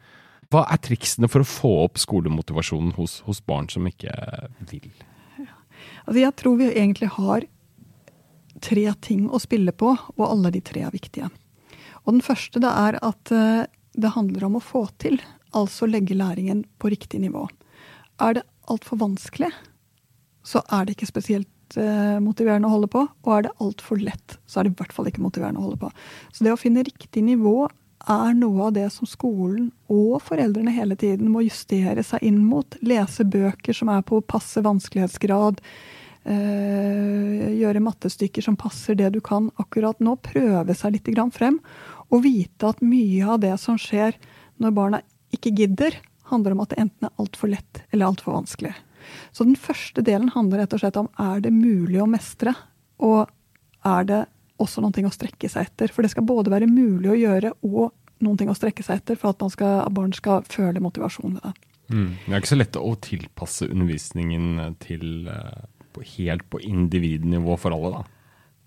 Hva 0.53 0.65
er 0.73 0.81
triksene 0.85 1.31
for 1.33 1.45
å 1.45 1.49
få 1.49 1.73
opp 1.87 2.01
skolemotivasjonen 2.01 2.95
hos, 2.99 3.21
hos 3.27 3.41
barn 3.45 3.71
som 3.73 3.87
ikke 3.89 4.13
vil? 4.71 4.91
Ja. 5.41 5.55
Altså 6.05 6.19
jeg 6.21 6.37
tror 6.41 6.59
vi 6.61 6.71
egentlig 6.73 7.13
har 7.17 7.47
tre 8.63 8.85
ting 9.03 9.29
å 9.33 9.41
spille 9.43 9.73
på, 9.73 9.95
og 9.97 10.27
alle 10.27 10.53
de 10.55 10.61
tre 10.65 10.85
er 10.87 10.95
viktige. 10.95 11.31
Og 12.05 12.19
Den 12.19 12.25
første 12.25 12.61
det 12.63 12.69
er 12.69 12.99
at 13.01 13.33
eh, 13.33 13.65
det 13.97 14.15
handler 14.15 14.49
om 14.49 14.59
å 14.59 14.65
få 14.65 14.87
til, 15.03 15.19
altså 15.57 15.89
legge 15.89 16.17
læringen 16.17 16.65
på 16.79 16.93
riktig 16.93 17.23
nivå. 17.23 17.47
Er 18.23 18.39
det 18.39 18.47
altfor 18.71 19.01
vanskelig, 19.01 19.51
så 20.47 20.63
er 20.75 20.87
det 20.87 20.97
ikke 20.97 21.11
spesielt 21.11 21.51
Eh, 21.77 22.19
motiverende 22.21 22.69
å 22.69 22.75
holde 22.75 22.91
på. 22.93 23.05
Og 23.25 23.31
er 23.35 23.47
det 23.47 23.55
altfor 23.63 24.01
lett, 24.03 24.37
så 24.47 24.61
er 24.61 24.67
det 24.67 24.75
i 24.75 24.81
hvert 24.81 24.95
fall 24.95 25.09
ikke 25.09 25.25
motiverende 25.25 25.63
å 25.63 25.69
holde 25.69 25.81
på. 25.81 25.93
Så 26.35 26.45
det 26.45 26.53
å 26.53 26.61
finne 26.61 26.85
riktig 26.87 27.25
nivå 27.25 27.69
er 28.11 28.35
noe 28.35 28.69
av 28.69 28.75
det 28.77 28.89
som 28.95 29.09
skolen 29.09 29.71
og 29.93 30.21
foreldrene 30.25 30.75
hele 30.75 30.97
tiden 30.99 31.31
må 31.33 31.45
justere 31.47 32.05
seg 32.07 32.25
inn 32.27 32.41
mot. 32.47 32.77
Lese 32.83 33.27
bøker 33.29 33.77
som 33.77 33.91
er 33.93 34.05
på 34.07 34.21
passe 34.27 34.63
vanskelighetsgrad. 34.65 35.61
Øh, 36.23 37.49
gjøre 37.59 37.83
mattestykker 37.83 38.45
som 38.45 38.59
passer 38.59 38.99
det 38.99 39.13
du 39.15 39.21
kan 39.25 39.51
akkurat 39.63 39.99
nå. 40.01 40.17
Prøve 40.23 40.77
seg 40.79 40.97
litt 40.97 41.11
frem. 41.35 41.61
Og 42.11 42.25
vite 42.25 42.69
at 42.69 42.83
mye 42.83 43.27
av 43.27 43.41
det 43.41 43.57
som 43.59 43.79
skjer 43.81 44.19
når 44.59 44.77
barna 44.77 45.03
ikke 45.33 45.55
gidder, 45.57 45.97
handler 46.31 46.53
om 46.53 46.63
at 46.65 46.73
det 46.73 46.81
enten 46.81 47.09
er 47.09 47.21
altfor 47.21 47.51
lett 47.53 47.85
eller 47.91 48.07
altfor 48.07 48.37
vanskelig. 48.37 48.75
Så 49.33 49.45
den 49.45 49.57
første 49.57 50.03
delen 50.05 50.31
handler 50.33 50.63
rett 50.63 50.75
og 50.77 50.83
slett 50.83 50.99
om 51.01 51.11
er 51.21 51.41
det 51.43 51.53
mulig 51.55 51.99
å 52.03 52.09
mestre, 52.09 52.55
og 53.03 53.27
er 53.83 54.07
det 54.07 54.21
også 54.61 54.83
noen 54.85 54.95
ting 54.97 55.09
å 55.09 55.15
strekke 55.15 55.51
seg 55.51 55.69
etter. 55.69 55.93
For 55.93 56.05
det 56.05 56.13
skal 56.13 56.27
både 56.29 56.53
være 56.53 56.71
mulig 56.71 57.13
å 57.13 57.19
gjøre 57.19 57.53
og 57.67 57.93
noen 58.23 58.39
ting 58.39 58.51
å 58.53 58.57
strekke 58.57 58.85
seg 58.87 59.01
etter 59.01 59.19
for 59.19 59.35
at 59.35 59.43
skal, 59.55 59.85
barn 59.95 60.15
skal 60.17 60.47
føle 60.49 60.83
motivasjon 60.83 61.39
ved 61.39 61.47
det. 61.47 61.69
Mm. 61.93 62.11
Det 62.25 62.33
er 62.33 62.41
ikke 62.41 62.53
så 62.53 62.59
lett 62.61 62.79
å 62.79 62.95
tilpasse 63.05 63.69
undervisningen 63.69 64.77
til 64.81 65.29
uh, 65.29 65.65
helt 66.17 66.47
på 66.49 66.63
individnivå 66.65 67.59
for 67.61 67.75
alle, 67.77 67.99
da? 67.99 68.22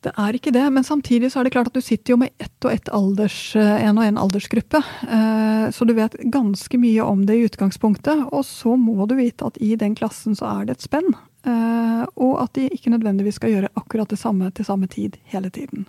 Det 0.05 0.11
er 0.21 0.35
ikke 0.37 0.53
det, 0.53 0.65
men 0.69 0.85
samtidig 0.85 1.31
så 1.33 1.39
er 1.41 1.47
det 1.47 1.55
klart 1.55 1.71
at 1.71 1.77
du 1.77 1.81
sitter 1.81 2.13
jo 2.13 2.19
med 2.21 2.33
ett 2.37 2.65
og 2.67 2.69
ett 2.69 2.89
alders, 2.93 3.55
eh, 3.57 3.85
en 3.87 3.97
og 3.97 4.05
en 4.05 4.19
aldersgruppe. 4.21 4.81
Eh, 5.01 5.63
så 5.73 5.85
du 5.87 5.95
vet 5.97 6.13
ganske 6.29 6.77
mye 6.77 7.01
om 7.01 7.23
det 7.25 7.39
i 7.39 7.47
utgangspunktet. 7.47 8.27
Og 8.29 8.45
så 8.45 8.75
må 8.77 9.07
du 9.09 9.15
vite 9.17 9.47
at 9.49 9.57
i 9.57 9.73
den 9.81 9.95
klassen 9.97 10.37
så 10.37 10.45
er 10.51 10.67
det 10.67 10.77
et 10.77 10.85
spenn. 10.85 11.09
Eh, 11.45 12.03
og 12.21 12.37
at 12.43 12.53
de 12.53 12.67
ikke 12.69 12.93
nødvendigvis 12.93 13.39
skal 13.41 13.55
gjøre 13.55 13.73
akkurat 13.73 14.13
det 14.13 14.21
samme 14.21 14.51
til 14.53 14.67
samme 14.67 14.89
tid 14.91 15.17
hele 15.33 15.49
tiden. 15.49 15.87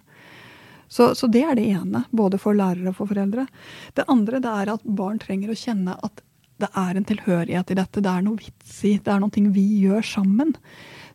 Så, 0.88 1.12
så 1.18 1.28
det 1.28 1.42
er 1.44 1.58
det 1.58 1.66
ene, 1.68 2.06
både 2.08 2.40
for 2.40 2.56
lærere 2.56 2.94
og 2.94 2.96
for 2.96 3.12
foreldre. 3.12 3.44
Det 3.98 4.08
andre 4.08 4.40
det 4.40 4.54
er 4.62 4.72
at 4.78 4.88
barn 4.96 5.20
trenger 5.20 5.52
å 5.52 5.58
kjenne 5.58 5.98
at 6.06 6.24
det 6.62 6.70
er 6.72 6.96
en 6.96 7.04
tilhørighet 7.04 7.70
i 7.74 7.76
dette. 7.76 8.00
Det 8.00 8.08
er 8.08 8.24
noe 8.24 8.40
vits 8.40 8.80
i. 8.88 8.96
Det 8.96 9.12
er 9.12 9.20
noe 9.20 9.52
vi 9.52 9.66
gjør 9.84 10.00
sammen. 10.08 10.54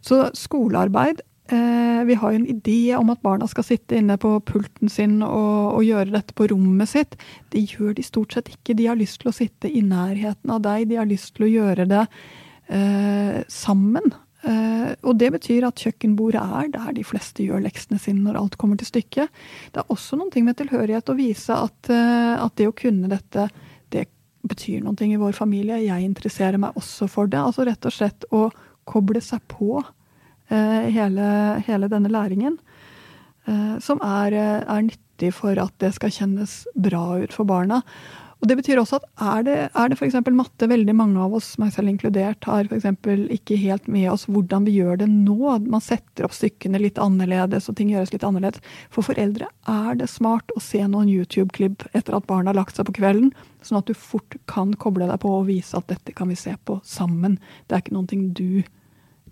Så 0.06 0.28
skolearbeid 0.38 1.26
vi 1.52 2.16
har 2.18 2.32
jo 2.32 2.40
en 2.40 2.48
idé 2.50 2.96
om 2.98 3.10
at 3.14 3.22
barna 3.22 3.48
skal 3.50 3.66
sitte 3.68 3.98
inne 4.00 4.16
på 4.22 4.34
pulten 4.48 4.90
sin 4.92 5.20
og, 5.26 5.76
og, 5.76 5.82
gjøre 5.86 6.14
dette 6.14 6.36
på 6.38 6.48
rommet 6.52 6.90
sitt. 6.90 7.18
Det 7.54 7.64
gjør 7.74 7.96
de 7.98 8.06
stort 8.06 8.36
sett 8.36 8.50
ikke. 8.54 8.76
De 8.80 8.88
har 8.88 9.00
lyst 9.00 9.20
til 9.22 9.32
å 9.32 9.36
sitte 9.36 9.70
i 9.70 9.84
nærheten 9.86 10.54
av 10.54 10.64
deg. 10.66 10.88
De 10.90 11.00
har 11.00 11.10
lyst 11.10 11.36
til 11.36 11.48
å 11.48 11.52
gjøre 11.52 11.88
det 11.92 12.06
eh, 12.72 13.42
sammen. 13.52 14.14
Eh, 14.42 14.94
og 15.06 15.20
det 15.22 15.30
betyr 15.36 15.68
at 15.68 15.82
kjøkkenbordet 15.84 16.42
er 16.42 16.72
der 16.74 16.96
de 16.98 17.04
fleste 17.06 17.46
gjør 17.46 17.62
leksene 17.68 18.00
sine 18.02 18.24
når 18.26 18.40
alt 18.40 18.58
kommer 18.62 18.80
til 18.80 18.90
stykket. 18.90 19.30
Det 19.74 19.84
er 19.84 19.94
også 19.94 20.18
noen 20.18 20.32
ting 20.34 20.48
med 20.48 20.58
tilhørighet 20.58 21.12
å 21.14 21.18
vise 21.18 21.58
at, 21.68 21.92
eh, 21.94 22.36
at, 22.42 22.56
det 22.58 22.70
å 22.72 22.76
kunne 22.78 23.12
dette, 23.12 23.48
det 23.94 24.08
betyr 24.48 24.88
ting 24.98 25.14
i 25.14 25.22
vår 25.22 25.38
familie. 25.38 25.84
Jeg 25.84 26.08
interesserer 26.08 26.58
meg 26.62 26.78
også 26.80 27.10
for 27.12 27.30
det. 27.30 27.42
Altså 27.42 27.68
rett 27.68 27.86
og 27.86 27.94
slett 27.94 28.26
å 28.34 28.48
koble 28.90 29.22
seg 29.22 29.44
på 29.52 29.84
hele, 30.52 31.28
hele, 31.68 31.88
denne 31.92 32.12
læringen. 32.12 32.60
som 33.82 34.02
er, 34.06 34.36
er 34.36 34.84
nyttig 34.86 35.32
for 35.34 35.58
at 35.58 35.74
det 35.82 35.94
skal 35.96 36.12
kjennes 36.14 36.68
bra 36.76 37.22
ut 37.24 37.34
for 37.34 37.48
barna. 37.50 37.82
Og 38.42 38.50
det 38.50 38.56
betyr 38.58 38.80
også 38.82 38.98
at 38.98 39.04
er 39.22 39.44
det, 39.46 39.56
er 39.78 39.92
det 39.92 39.98
f.eks. 40.00 40.16
matte, 40.34 40.66
veldig 40.70 40.96
mange 40.98 41.22
av 41.22 41.34
oss, 41.38 41.52
meg 41.62 41.70
selv 41.76 41.92
inkludert, 41.92 42.42
har 42.50 42.66
f.eks. 42.66 42.88
ikke 43.36 43.58
helt 43.62 43.86
med 43.92 44.08
oss 44.10 44.26
hvordan 44.26 44.66
vi 44.66 44.80
gjør 44.80 44.98
det 45.04 45.08
nå. 45.12 45.38
Man 45.70 45.84
setter 45.86 46.26
opp 46.26 46.34
stykkene 46.34 46.82
litt 46.82 46.98
annerledes, 47.02 47.70
og 47.70 47.78
ting 47.78 47.92
gjøres 47.94 48.16
litt 48.16 48.26
annerledes. 48.26 48.66
For 48.90 49.06
foreldre 49.06 49.46
er 49.70 50.02
det 50.02 50.10
smart 50.10 50.50
å 50.58 50.64
se 50.64 50.82
noen 50.82 51.12
YouTube-klipp 51.14 51.86
etter 51.94 52.18
at 52.18 52.26
barna 52.30 52.50
har 52.50 52.58
lagt 52.64 52.82
seg 52.82 52.90
på 52.90 52.98
kvelden, 52.98 53.30
sånn 53.62 53.84
at 53.84 53.92
du 53.92 53.94
fort 53.94 54.40
kan 54.50 54.74
koble 54.74 55.06
deg 55.06 55.22
på 55.22 55.38
og 55.38 55.46
vise 55.52 55.78
at 55.78 55.92
dette 55.94 56.18
kan 56.18 56.34
vi 56.34 56.40
se 56.40 56.58
på 56.66 56.82
sammen. 56.82 57.38
Det 57.70 57.78
er 57.78 57.86
ikke 57.86 57.98
noen 58.00 58.10
ting 58.10 58.32
du 58.34 58.64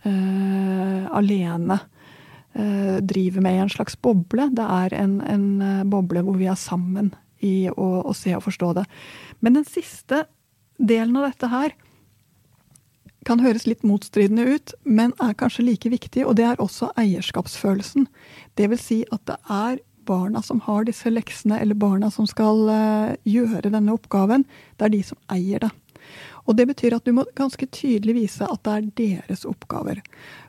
eh, 0.07 1.05
alene 1.11 1.79
uh, 2.55 2.97
driver 3.01 3.41
med 3.41 3.55
i 3.55 3.63
en 3.63 3.73
slags 3.73 3.97
boble. 4.01 4.49
Det 4.55 4.65
er 4.65 4.95
en, 4.99 5.19
en 5.21 5.45
eh, 5.61 5.83
boble 5.89 6.23
hvor 6.25 6.39
vi 6.39 6.49
er 6.49 6.59
sammen 6.59 7.13
i 7.45 7.69
å, 7.71 7.89
å, 8.03 8.15
se 8.15 8.35
og 8.35 8.45
forstå 8.47 8.73
det. 8.81 8.85
Men 9.39 9.59
den 9.59 9.67
siste 9.67 10.25
delen 10.79 11.15
av 11.19 11.29
dette 11.29 11.51
her 11.51 11.75
kan 13.27 13.41
høres 13.43 13.67
litt 13.67 13.83
motstridende 13.83 14.45
ut, 14.47 14.73
men 14.87 15.13
er 15.23 15.35
kanskje 15.37 15.65
like 15.67 15.91
viktig, 15.91 16.23
og 16.25 16.37
det 16.39 16.47
er 16.47 16.63
også 16.63 16.91
eierskapsfølelsen. 16.99 18.07
Det 18.59 18.69
vil 18.71 18.79
si 18.79 19.01
at 19.11 19.23
det 19.27 19.37
er 19.51 19.79
barna 20.09 20.41
som 20.41 20.61
har 20.65 20.87
disse 20.87 21.11
leksene, 21.11 21.59
eller 21.61 21.77
barna 21.77 22.09
som 22.11 22.27
skal 22.27 22.63
uh, 22.71 23.11
gjøre 23.27 23.69
denne 23.69 23.93
oppgaven, 23.93 24.47
det 24.79 24.87
er 24.87 24.95
de 24.95 25.01
som 25.11 25.19
eier 25.35 25.67
det. 25.67 25.71
Og 26.49 26.57
det 26.57 26.65
betyr 26.71 26.97
at 26.97 27.05
du 27.05 27.13
må 27.13 27.27
ganske 27.37 27.67
tydelig 27.69 28.15
vise 28.17 28.47
at 28.49 28.63
det 28.65 28.73
er 28.75 28.87
deres 28.97 29.45
oppgaver. 29.45 30.01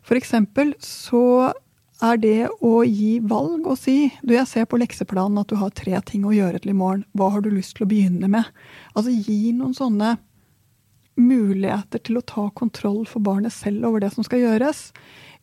For 0.06 0.16
eksempel 0.16 0.72
så 0.84 1.52
er 2.00 2.16
det 2.16 2.48
å 2.64 2.80
gi 2.88 3.18
valg 3.28 3.66
og 3.68 3.76
si 3.76 4.08
du, 4.22 4.32
jeg 4.32 4.48
ser 4.48 4.64
på 4.70 4.78
lekseplanen 4.80 5.42
at 5.42 5.50
du 5.52 5.58
har 5.60 5.74
tre 5.76 6.00
ting 6.08 6.24
å 6.24 6.32
gjøre 6.32 6.62
til 6.62 6.72
i 6.72 6.78
morgen. 6.78 7.04
Hva 7.12 7.28
har 7.34 7.44
du 7.44 7.50
lyst 7.52 7.76
til 7.76 7.84
å 7.84 7.90
begynne 7.90 8.30
med? 8.32 8.48
Altså 8.94 9.12
gi 9.12 9.52
noen 9.56 9.76
sånne 9.76 10.16
muligheter 11.20 12.00
til 12.00 12.16
å 12.16 12.24
ta 12.24 12.46
kontroll 12.56 13.02
for 13.08 13.20
barnet 13.24 13.52
selv 13.52 13.84
over 13.90 14.00
det 14.00 14.14
som 14.14 14.24
skal 14.24 14.40
gjøres, 14.40 14.86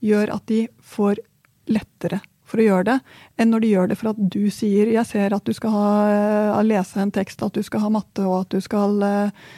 gjør 0.02 0.34
at 0.34 0.48
de 0.50 0.64
får 0.82 1.22
lettere 1.70 2.24
for 2.48 2.62
å 2.62 2.66
gjøre 2.66 2.86
det, 2.88 2.98
enn 3.38 3.52
når 3.52 3.64
de 3.64 3.72
gjør 3.74 3.90
det 3.92 3.98
for 4.00 4.14
at 4.14 4.20
du 4.34 4.44
sier 4.54 4.90
jeg 4.94 5.10
ser 5.10 5.36
at 5.36 5.46
du 5.46 5.52
skal 5.54 5.74
ha, 5.74 6.62
lese 6.64 7.02
en 7.04 7.12
tekst, 7.14 7.44
at 7.44 7.58
du 7.58 7.66
skal 7.66 7.84
ha 7.84 7.92
matte, 7.92 8.24
og 8.24 8.46
at 8.46 8.56
du 8.56 8.64
skal 8.64 9.04
uh, 9.04 9.50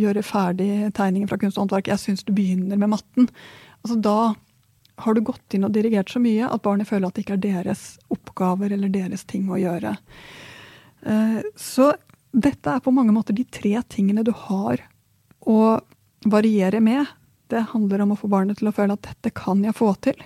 gjøre 0.00 0.22
ferdig 0.24 0.70
tegningen 0.96 1.28
fra 1.28 1.38
kunst 1.40 1.58
og 1.58 1.66
håndverk. 1.66 1.90
Jeg 1.92 2.00
syns 2.00 2.24
du 2.24 2.32
begynner 2.36 2.78
med 2.80 2.94
matten. 2.94 3.28
Altså 3.82 3.98
Da 4.00 4.34
har 5.00 5.16
du 5.16 5.22
gått 5.24 5.56
inn 5.56 5.64
og 5.64 5.72
dirigert 5.74 6.12
så 6.12 6.20
mye 6.22 6.48
at 6.48 6.62
barnet 6.64 6.88
føler 6.88 7.08
at 7.08 7.16
det 7.16 7.24
ikke 7.24 7.38
er 7.38 7.44
deres 7.44 7.84
oppgaver 8.12 8.72
eller 8.74 8.92
deres 8.92 9.24
ting 9.28 9.48
å 9.50 9.60
gjøre. 9.60 9.94
Eh, 11.08 11.40
så 11.56 11.92
dette 12.30 12.74
er 12.74 12.84
på 12.84 12.92
mange 12.94 13.14
måter 13.16 13.36
de 13.36 13.46
tre 13.48 13.74
tingene 13.88 14.24
du 14.26 14.32
har 14.46 14.82
å 15.48 15.80
variere 16.28 16.82
med. 16.84 17.08
Det 17.50 17.64
handler 17.72 18.04
om 18.04 18.14
å 18.14 18.20
få 18.20 18.30
barnet 18.30 18.60
til 18.60 18.70
å 18.70 18.74
føle 18.76 18.94
at 18.94 19.08
dette 19.08 19.32
kan 19.34 19.64
jeg 19.64 19.76
få 19.78 19.94
til. 20.04 20.20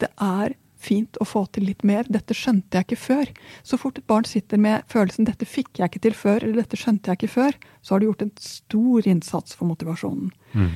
Det 0.00 0.08
er 0.16 0.56
fint 0.80 1.18
å 1.20 1.26
få 1.28 1.44
til 1.52 1.66
litt 1.68 1.84
mer. 1.86 2.08
Dette 2.08 2.36
skjønte 2.36 2.78
jeg 2.78 2.88
ikke 2.88 3.00
før. 3.00 3.32
Så 3.66 3.78
fort 3.80 3.98
et 4.00 4.06
barn 4.10 4.26
sitter 4.28 4.60
med 4.60 4.86
følelsen 4.90 5.28
'dette 5.28 5.48
fikk 5.48 5.78
jeg 5.78 5.90
ikke 5.90 6.04
til 6.08 6.16
før', 6.16 6.42
eller 6.44 6.62
'dette 6.62 6.80
skjønte 6.80 7.12
jeg 7.12 7.20
ikke 7.20 7.34
før', 7.36 7.58
så 7.82 7.94
har 7.94 8.00
du 8.00 8.06
gjort 8.08 8.22
en 8.22 8.32
stor 8.40 9.06
innsats 9.06 9.54
for 9.54 9.70
motivasjonen. 9.70 10.32
Mm. 10.54 10.72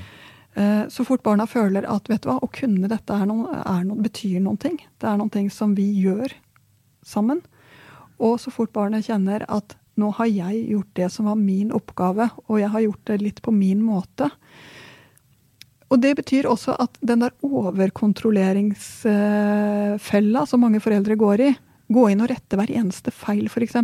Eh, 0.55 0.89
så 0.89 1.05
fort 1.05 1.23
barna 1.23 1.47
føler 1.47 1.87
at 1.91 2.09
vet 2.09 2.23
du 2.23 2.31
hva, 2.31 2.39
å 2.39 2.51
kunne 2.53 2.91
dette 2.91 3.11
er 3.15 3.27
noe, 3.27 3.51
er 3.51 3.83
noen, 3.85 4.03
betyr 4.05 4.39
noen 4.41 4.61
ting, 4.61 4.79
det 5.03 5.09
er 5.11 5.17
noen 5.19 5.33
ting 5.35 5.49
som 5.51 5.75
vi 5.75 5.89
gjør 5.99 6.31
sammen, 7.03 7.43
og 8.23 8.39
så 8.41 8.53
fort 8.55 8.73
barnet 8.73 9.09
kjenner 9.09 9.43
at 9.51 9.75
nå 9.99 10.13
har 10.19 10.31
jeg 10.31 10.63
gjort 10.71 10.93
det 10.99 11.09
som 11.11 11.27
var 11.31 11.39
min 11.39 11.73
oppgave, 11.75 12.29
og 12.47 12.61
jeg 12.61 12.71
har 12.71 12.87
gjort 12.87 13.05
det 13.11 13.19
litt 13.23 13.43
på 13.43 13.55
min 13.55 13.83
måte. 13.83 14.31
Og 15.95 16.03
det 16.03 16.17
betyr 16.19 16.51
også 16.51 16.75
at 16.83 16.99
den 17.07 17.23
der 17.23 17.31
overkontrolleringsfella 17.47 20.43
som 20.51 20.67
mange 20.67 20.83
foreldre 20.83 21.15
går 21.15 21.39
i, 21.45 21.55
gå 21.95 22.03
inn 22.11 22.25
og 22.25 22.31
rette 22.33 22.59
hver 22.59 22.73
eneste 22.75 23.13
feil, 23.15 23.47
f.eks., 23.47 23.77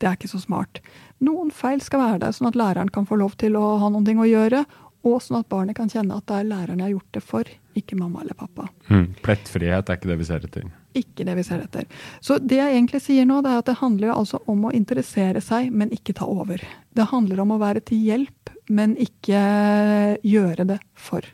det 0.00 0.08
er 0.08 0.16
ikke 0.16 0.32
så 0.32 0.40
smart. 0.40 0.80
Noen 1.24 1.50
feil 1.52 1.80
skal 1.84 2.00
være 2.00 2.20
der, 2.22 2.32
sånn 2.36 2.50
at 2.50 2.58
læreren 2.60 2.92
kan 2.92 3.06
få 3.08 3.14
lov 3.20 3.32
til 3.40 3.52
å 3.56 3.78
ha 3.80 3.86
noe 3.92 4.14
å 4.20 4.28
gjøre, 4.28 4.60
og 5.08 5.16
sånn 5.24 5.40
at 5.40 5.48
barnet 5.52 5.76
kan 5.76 5.90
kjenne 5.92 6.16
at 6.16 6.26
det 6.28 6.36
er 6.36 6.48
læreren 6.48 6.80
jeg 6.80 6.86
har 6.86 6.96
gjort 6.98 7.14
det 7.16 7.24
for, 7.24 7.44
ikke 7.78 7.96
mamma 7.98 8.22
eller 8.22 8.36
pappa. 8.38 8.66
Mm. 8.88 9.12
Plettfrihet 9.24 9.90
er 9.90 9.98
ikke 9.98 10.10
det 10.10 10.18
vi 10.20 10.28
ser 10.28 10.46
etter? 10.46 10.68
Ikke 10.98 11.26
det 11.26 11.36
vi 11.38 11.44
ser 11.46 11.62
etter. 11.64 11.86
Så 12.24 12.38
det 12.42 12.58
jeg 12.58 12.74
egentlig 12.74 13.02
sier 13.04 13.28
nå, 13.28 13.40
det 13.44 13.52
er 13.52 13.62
at 13.62 13.70
det 13.70 13.78
handler 13.80 14.14
altså 14.14 14.40
om 14.50 14.66
å 14.66 14.72
interessere 14.76 15.42
seg, 15.44 15.70
men 15.70 15.92
ikke 15.94 16.16
ta 16.18 16.28
over. 16.30 16.62
Det 16.96 17.10
handler 17.12 17.44
om 17.44 17.54
å 17.54 17.60
være 17.62 17.84
til 17.90 18.02
hjelp, 18.08 18.54
men 18.70 18.96
ikke 19.00 19.44
gjøre 20.26 20.66
det 20.72 20.80
for 20.98 21.26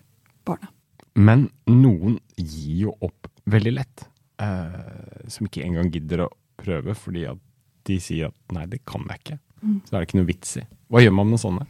barnet. 0.48 0.72
Men 1.16 1.48
noen 1.70 2.18
gir 2.36 2.86
jo 2.86 2.96
opp 3.00 3.30
veldig 3.48 3.72
lett. 3.78 4.04
Eh, 4.42 5.28
som 5.32 5.48
ikke 5.48 5.64
engang 5.64 5.88
gidder 5.92 6.26
å 6.26 6.32
prøve 6.60 6.92
fordi 6.98 7.24
at 7.30 7.40
de 7.88 7.96
sier 8.02 8.28
at 8.28 8.56
nei, 8.56 8.66
det 8.68 8.82
kan 8.88 9.06
jeg 9.08 9.22
ikke. 9.22 9.38
Mm. 9.62 9.78
Så 9.86 9.94
er 9.94 10.02
det 10.02 10.08
ikke 10.08 10.20
noe 10.20 10.28
vits 10.28 10.58
i. 10.60 10.66
Hva 10.92 11.00
gjør 11.02 11.14
man 11.16 11.30
med 11.32 11.40
sånne? 11.40 11.64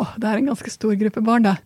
Åh, 0.00 0.14
det 0.16 0.30
er 0.30 0.40
en 0.40 0.48
ganske 0.48 0.72
stor 0.72 0.94
gruppe 0.96 1.22
barn, 1.24 1.44
det. 1.44 1.56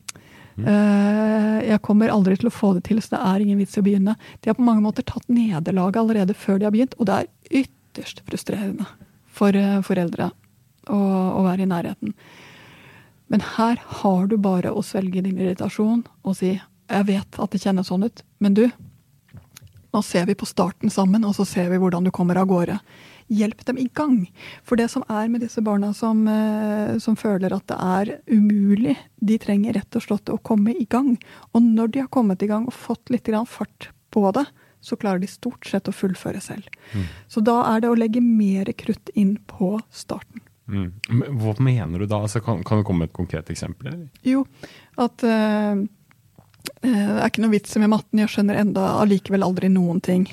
Uh, 0.54 1.58
jeg 1.66 1.82
kommer 1.82 2.12
aldri 2.14 2.36
til 2.38 2.50
å 2.50 2.54
få 2.54 2.74
det 2.76 2.84
til, 2.86 3.00
så 3.02 3.16
det 3.16 3.22
er 3.26 3.42
ingen 3.42 3.58
vits 3.58 3.74
i 3.74 3.82
å 3.82 3.86
begynne. 3.86 4.14
De 4.40 4.50
har 4.50 4.58
på 4.58 4.66
mange 4.66 4.84
måter 4.84 5.06
tatt 5.06 5.26
nederlaget 5.26 6.00
allerede 6.02 6.36
før 6.38 6.60
de 6.60 6.68
har 6.68 6.74
begynt, 6.74 6.94
og 6.98 7.08
det 7.10 7.16
er 7.18 7.64
ytterst 7.64 8.22
frustrerende 8.28 8.86
for 9.34 9.56
uh, 9.58 9.80
foreldre 9.86 10.30
å, 10.86 10.98
å, 10.98 11.42
være 11.46 11.66
i 11.66 11.70
nærheten. 11.70 12.14
Men 13.32 13.42
her 13.56 13.80
har 14.02 14.28
du 14.30 14.36
bare 14.38 14.70
å 14.70 14.84
svelge 14.84 15.24
din 15.24 15.40
irritasjon 15.40 16.04
og 16.22 16.38
si 16.38 16.54
jeg 16.54 17.08
vet 17.08 17.38
at 17.40 17.54
det 17.54 17.62
kjennes 17.62 17.88
sånn 17.88 18.04
ut, 18.04 18.20
men 18.44 18.54
du, 18.54 18.66
nå 19.94 20.02
ser 20.04 20.28
vi 20.28 20.36
på 20.38 20.46
starten 20.46 20.92
sammen, 20.92 21.24
og 21.24 21.32
så 21.34 21.46
ser 21.48 21.70
vi 21.72 21.80
hvordan 21.80 22.04
du 22.04 22.12
kommer 22.14 22.38
av 22.38 22.50
gårde 22.50 22.76
hjelp 23.32 23.64
dem 23.64 23.78
i 23.78 23.88
gang. 23.94 24.32
For 24.64 24.80
det 24.80 24.88
som 24.92 25.04
er 25.08 25.28
med 25.32 25.44
disse 25.44 25.62
barna 25.64 25.92
som, 25.96 26.26
eh, 26.28 26.98
som, 26.98 27.16
føler 27.16 27.54
at 27.54 27.66
det 27.70 27.78
er 27.80 28.12
umulig, 28.28 28.96
de 29.16 29.38
trenger 29.38 29.78
rett 29.78 29.96
og 29.96 30.04
slett 30.04 30.32
å 30.32 30.40
komme 30.42 30.74
i 30.76 30.86
gang. 30.90 31.16
Og 31.52 31.62
når 31.62 31.92
de 31.94 32.04
har 32.04 32.12
kommet 32.12 32.42
i 32.42 32.50
gang 32.50 32.68
og 32.68 32.76
fått 32.76 33.10
litt 33.10 33.30
fart 33.48 33.90
på 34.10 34.30
det, 34.32 34.44
så 34.84 34.96
klarer 35.00 35.18
de 35.18 35.26
stort 35.26 35.66
sett 35.66 35.88
å 35.88 35.96
fullføre 35.96 36.40
selv. 36.44 36.68
Mm. 36.92 37.04
Så 37.28 37.40
da 37.40 37.62
er 37.72 37.80
det 37.80 37.88
å 37.88 37.96
legge 37.96 38.20
mer 38.20 38.68
krutt 38.76 39.08
inn 39.14 39.38
på 39.48 39.78
starten. 39.90 40.44
Mm. 40.68 40.92
Hva 41.40 41.54
mener 41.60 41.98
du 41.98 42.06
da? 42.06 42.20
Altså, 42.24 42.40
kan, 42.44 42.62
kan, 42.64 42.80
du 42.80 42.84
komme 42.84 43.04
med 43.04 43.12
et 43.12 43.16
konkret 43.16 43.50
eksempel? 43.52 43.88
Eller? 43.92 44.08
Jo, 44.24 44.44
at 45.00 45.24
uh, 45.24 45.80
det 46.84 46.92
er 46.92 47.26
ikke 47.28 47.44
noe 47.44 47.52
vits 47.52 47.76
med 47.80 47.92
matten. 47.92 48.20
Jeg 48.22 48.32
skjønner 48.32 48.60
enda 48.60 48.94
allikevel 49.00 49.44
aldri 49.44 49.72
noen 49.72 50.00
ting. 50.04 50.28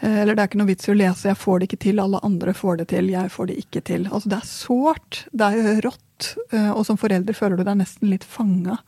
Eh, 0.00 0.20
eller 0.20 0.36
det 0.36 0.42
er 0.42 0.50
ikke 0.50 0.60
noe 0.60 0.70
vits 0.70 0.88
i 0.88 0.92
å 0.92 0.98
lese, 0.98 1.28
jeg 1.30 1.40
får 1.40 1.60
det 1.60 1.68
ikke 1.70 1.82
til, 1.86 2.00
alle 2.02 2.20
andre 2.26 2.54
får 2.56 2.80
det 2.82 2.88
til, 2.92 3.08
jeg 3.12 3.32
får 3.32 3.50
det 3.50 3.58
ikke 3.62 3.82
til. 3.88 4.08
Altså 4.10 4.32
det 4.32 4.38
er 4.38 4.50
sårt, 4.50 5.22
det 5.32 5.48
er 5.48 5.80
rått, 5.86 6.32
eh, 6.50 6.70
og 6.72 6.84
som 6.88 7.00
forelder 7.00 7.36
føler 7.36 7.60
du 7.60 7.64
deg 7.64 7.80
nesten 7.80 8.12
litt 8.12 8.26
fanga. 8.28 8.78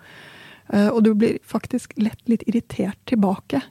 Eh, 0.68 0.88
og 0.88 1.02
du 1.06 1.14
blir 1.16 1.40
faktisk 1.48 1.96
lett 2.00 2.20
litt 2.28 2.44
irritert 2.48 3.00
tilbake. 3.08 3.62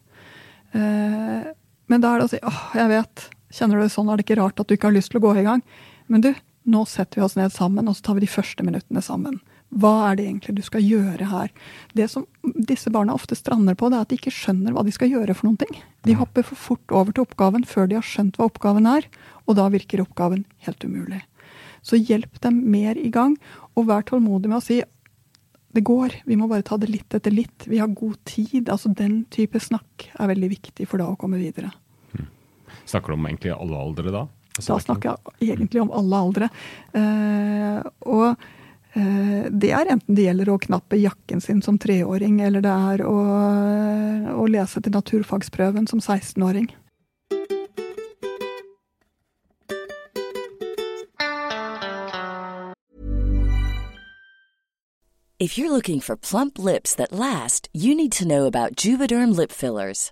Men 0.77 2.03
da 2.03 2.10
er 2.12 2.20
det 2.20 2.25
å 2.27 2.29
si 2.29 2.39
åh, 2.46 2.58
jeg 2.75 2.89
vet, 2.91 3.22
kjenner 3.56 3.79
du 3.79 3.86
det 3.86 3.94
sånn, 3.94 4.10
er 4.12 4.20
det 4.20 4.25
ikke 4.27 4.36
rart 4.38 4.60
at 4.60 4.67
du 4.67 4.75
ikke 4.75 4.89
har 4.89 4.98
lyst 4.98 5.10
til 5.13 5.22
å 5.22 5.24
gå 5.24 5.32
i 5.39 5.46
gang. 5.46 5.63
Men 6.12 6.22
du, 6.22 6.27
nå 6.70 6.84
setter 6.86 7.17
vi 7.17 7.24
oss 7.25 7.38
ned 7.39 7.53
sammen, 7.56 7.88
og 7.88 7.96
så 7.98 8.10
tar 8.10 8.17
vi 8.17 8.25
de 8.25 8.29
første 8.29 8.65
minuttene 8.67 9.01
sammen. 9.01 9.39
Hva 9.75 9.93
er 10.07 10.17
det 10.17 10.25
egentlig 10.27 10.55
du 10.57 10.63
skal 10.63 10.86
gjøre 10.86 11.27
her? 11.27 11.51
Det 11.97 12.07
som 12.12 12.24
disse 12.43 12.91
barna 12.93 13.15
ofte 13.17 13.36
strander 13.36 13.75
på, 13.75 13.89
det 13.91 13.97
er 13.97 14.05
at 14.05 14.12
de 14.13 14.19
ikke 14.19 14.33
skjønner 14.33 14.75
hva 14.75 14.86
de 14.88 14.93
skal 14.95 15.12
gjøre 15.12 15.36
for 15.36 15.50
noen 15.50 15.59
ting. 15.63 15.79
De 16.07 16.15
mm. 16.15 16.19
hopper 16.21 16.45
for 16.47 16.62
fort 16.69 16.93
over 16.95 17.12
til 17.12 17.25
oppgaven 17.27 17.67
før 17.67 17.89
de 17.89 17.97
har 18.00 18.07
skjønt 18.07 18.39
hva 18.39 18.47
oppgaven 18.47 18.88
er, 18.88 19.09
og 19.45 19.59
da 19.59 19.67
virker 19.74 20.05
oppgaven 20.05 20.45
helt 20.67 20.86
umulig. 20.88 21.19
Så 21.83 22.00
hjelp 22.00 22.39
dem 22.43 22.63
mer 22.71 23.00
i 23.00 23.12
gang, 23.13 23.36
og 23.75 23.89
vær 23.91 24.07
tålmodig 24.07 24.50
med 24.50 24.62
å 24.62 24.63
si 24.63 24.79
det 25.75 25.83
går. 25.86 26.15
Vi 26.25 26.38
må 26.39 26.47
bare 26.50 26.65
ta 26.65 26.77
det 26.79 26.89
litt 26.89 27.13
etter 27.13 27.33
litt. 27.33 27.67
Vi 27.67 27.77
har 27.77 27.91
god 27.91 28.17
tid. 28.25 28.71
Altså 28.71 28.89
Den 28.97 29.25
type 29.33 29.59
snakk 29.62 30.07
er 30.15 30.31
veldig 30.31 30.50
viktig 30.55 30.88
for 30.89 31.03
da 31.03 31.12
å 31.12 31.19
komme 31.19 31.38
videre. 31.41 31.69
Snakker 32.88 33.13
du 33.13 33.17
om 33.19 33.27
egentlig 33.27 33.53
alle 33.53 33.77
aldre 33.77 34.13
da? 34.15 34.24
Altså, 34.57 34.74
Da 34.74 34.79
snakker 34.88 35.17
jeg 35.38 35.51
egentlig 35.53 35.83
om 35.83 35.91
alle 35.93 36.21
aldre. 36.24 36.50
Uh, 36.95 37.83
og 38.09 38.47
det 38.98 39.70
er 39.72 39.92
enten 39.94 40.18
det 40.18 40.25
gjelder 40.27 40.50
å 40.50 40.58
knappe 40.62 40.98
jakken 41.00 41.42
sin 41.44 41.62
som 41.62 41.77
treåring, 41.77 42.42
eller 42.42 42.63
det 42.66 42.74
er 42.74 43.06
å, 43.06 43.16
å 44.34 44.50
lese 44.50 44.82
til 44.82 44.96
naturfagsprøven 44.96 45.88
som 45.89 46.01
16-åring. 46.01 46.70
If 55.39 55.56
you're 55.56 55.70
looking 55.70 56.01
for 56.01 56.18
plump 56.18 56.58
lips 56.58 56.96
that 56.96 57.13
last, 57.13 57.70
you 57.72 57.94
need 57.94 58.12
to 58.13 58.27
know 58.27 58.46
about 58.46 58.75
Juvederm 58.75 59.38
lip 59.38 59.51
fillers. 59.51 60.12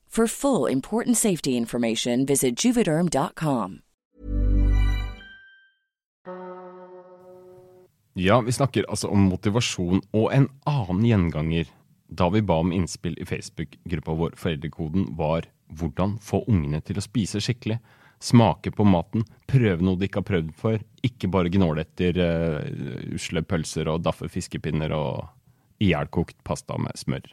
For 0.11 0.27
full 0.27 0.71
important 0.71 1.17
safety 1.17 1.57
information, 1.57 2.25
visit 2.25 2.65
juvederm.com. 2.65 3.79
Ja, 8.13 8.41
vi 8.41 8.51
snakker 8.51 8.85
altså 8.89 9.07
om 9.07 9.29
motivasjon 9.31 10.01
og 10.11 10.33
en 10.35 10.49
annen 10.67 11.05
gjenganger 11.07 11.71
da 12.11 12.27
vi 12.29 12.41
ba 12.43 12.59
om 12.59 12.73
innspill 12.75 13.15
i 13.23 13.25
Facebook-gruppa 13.25 14.17
vår 14.19 14.35
Foreldrekoden, 14.35 15.13
var 15.15 15.47
hvordan 15.79 16.17
få 16.19 16.43
ungene 16.51 16.83
til 16.83 16.99
å 16.99 17.07
spise 17.07 17.39
skikkelig. 17.39 17.79
Smake 18.19 18.75
på 18.75 18.83
maten, 18.83 19.23
prøve 19.47 19.79
noe 19.79 19.95
de 19.95 20.09
ikke 20.09 20.19
har 20.19 20.27
prøvd 20.27 20.51
før. 20.59 20.81
Ikke 21.07 21.31
bare 21.31 21.53
gnåle 21.55 21.87
etter 21.87 22.19
uh, 22.19 23.15
usle 23.15 23.47
pølser 23.47 23.87
og 23.87 24.03
daffe 24.03 24.27
fiskepinner 24.27 24.91
og 24.91 25.23
ihjelkokt 25.79 26.43
pasta 26.43 26.75
med 26.75 26.99
smør 26.99 27.31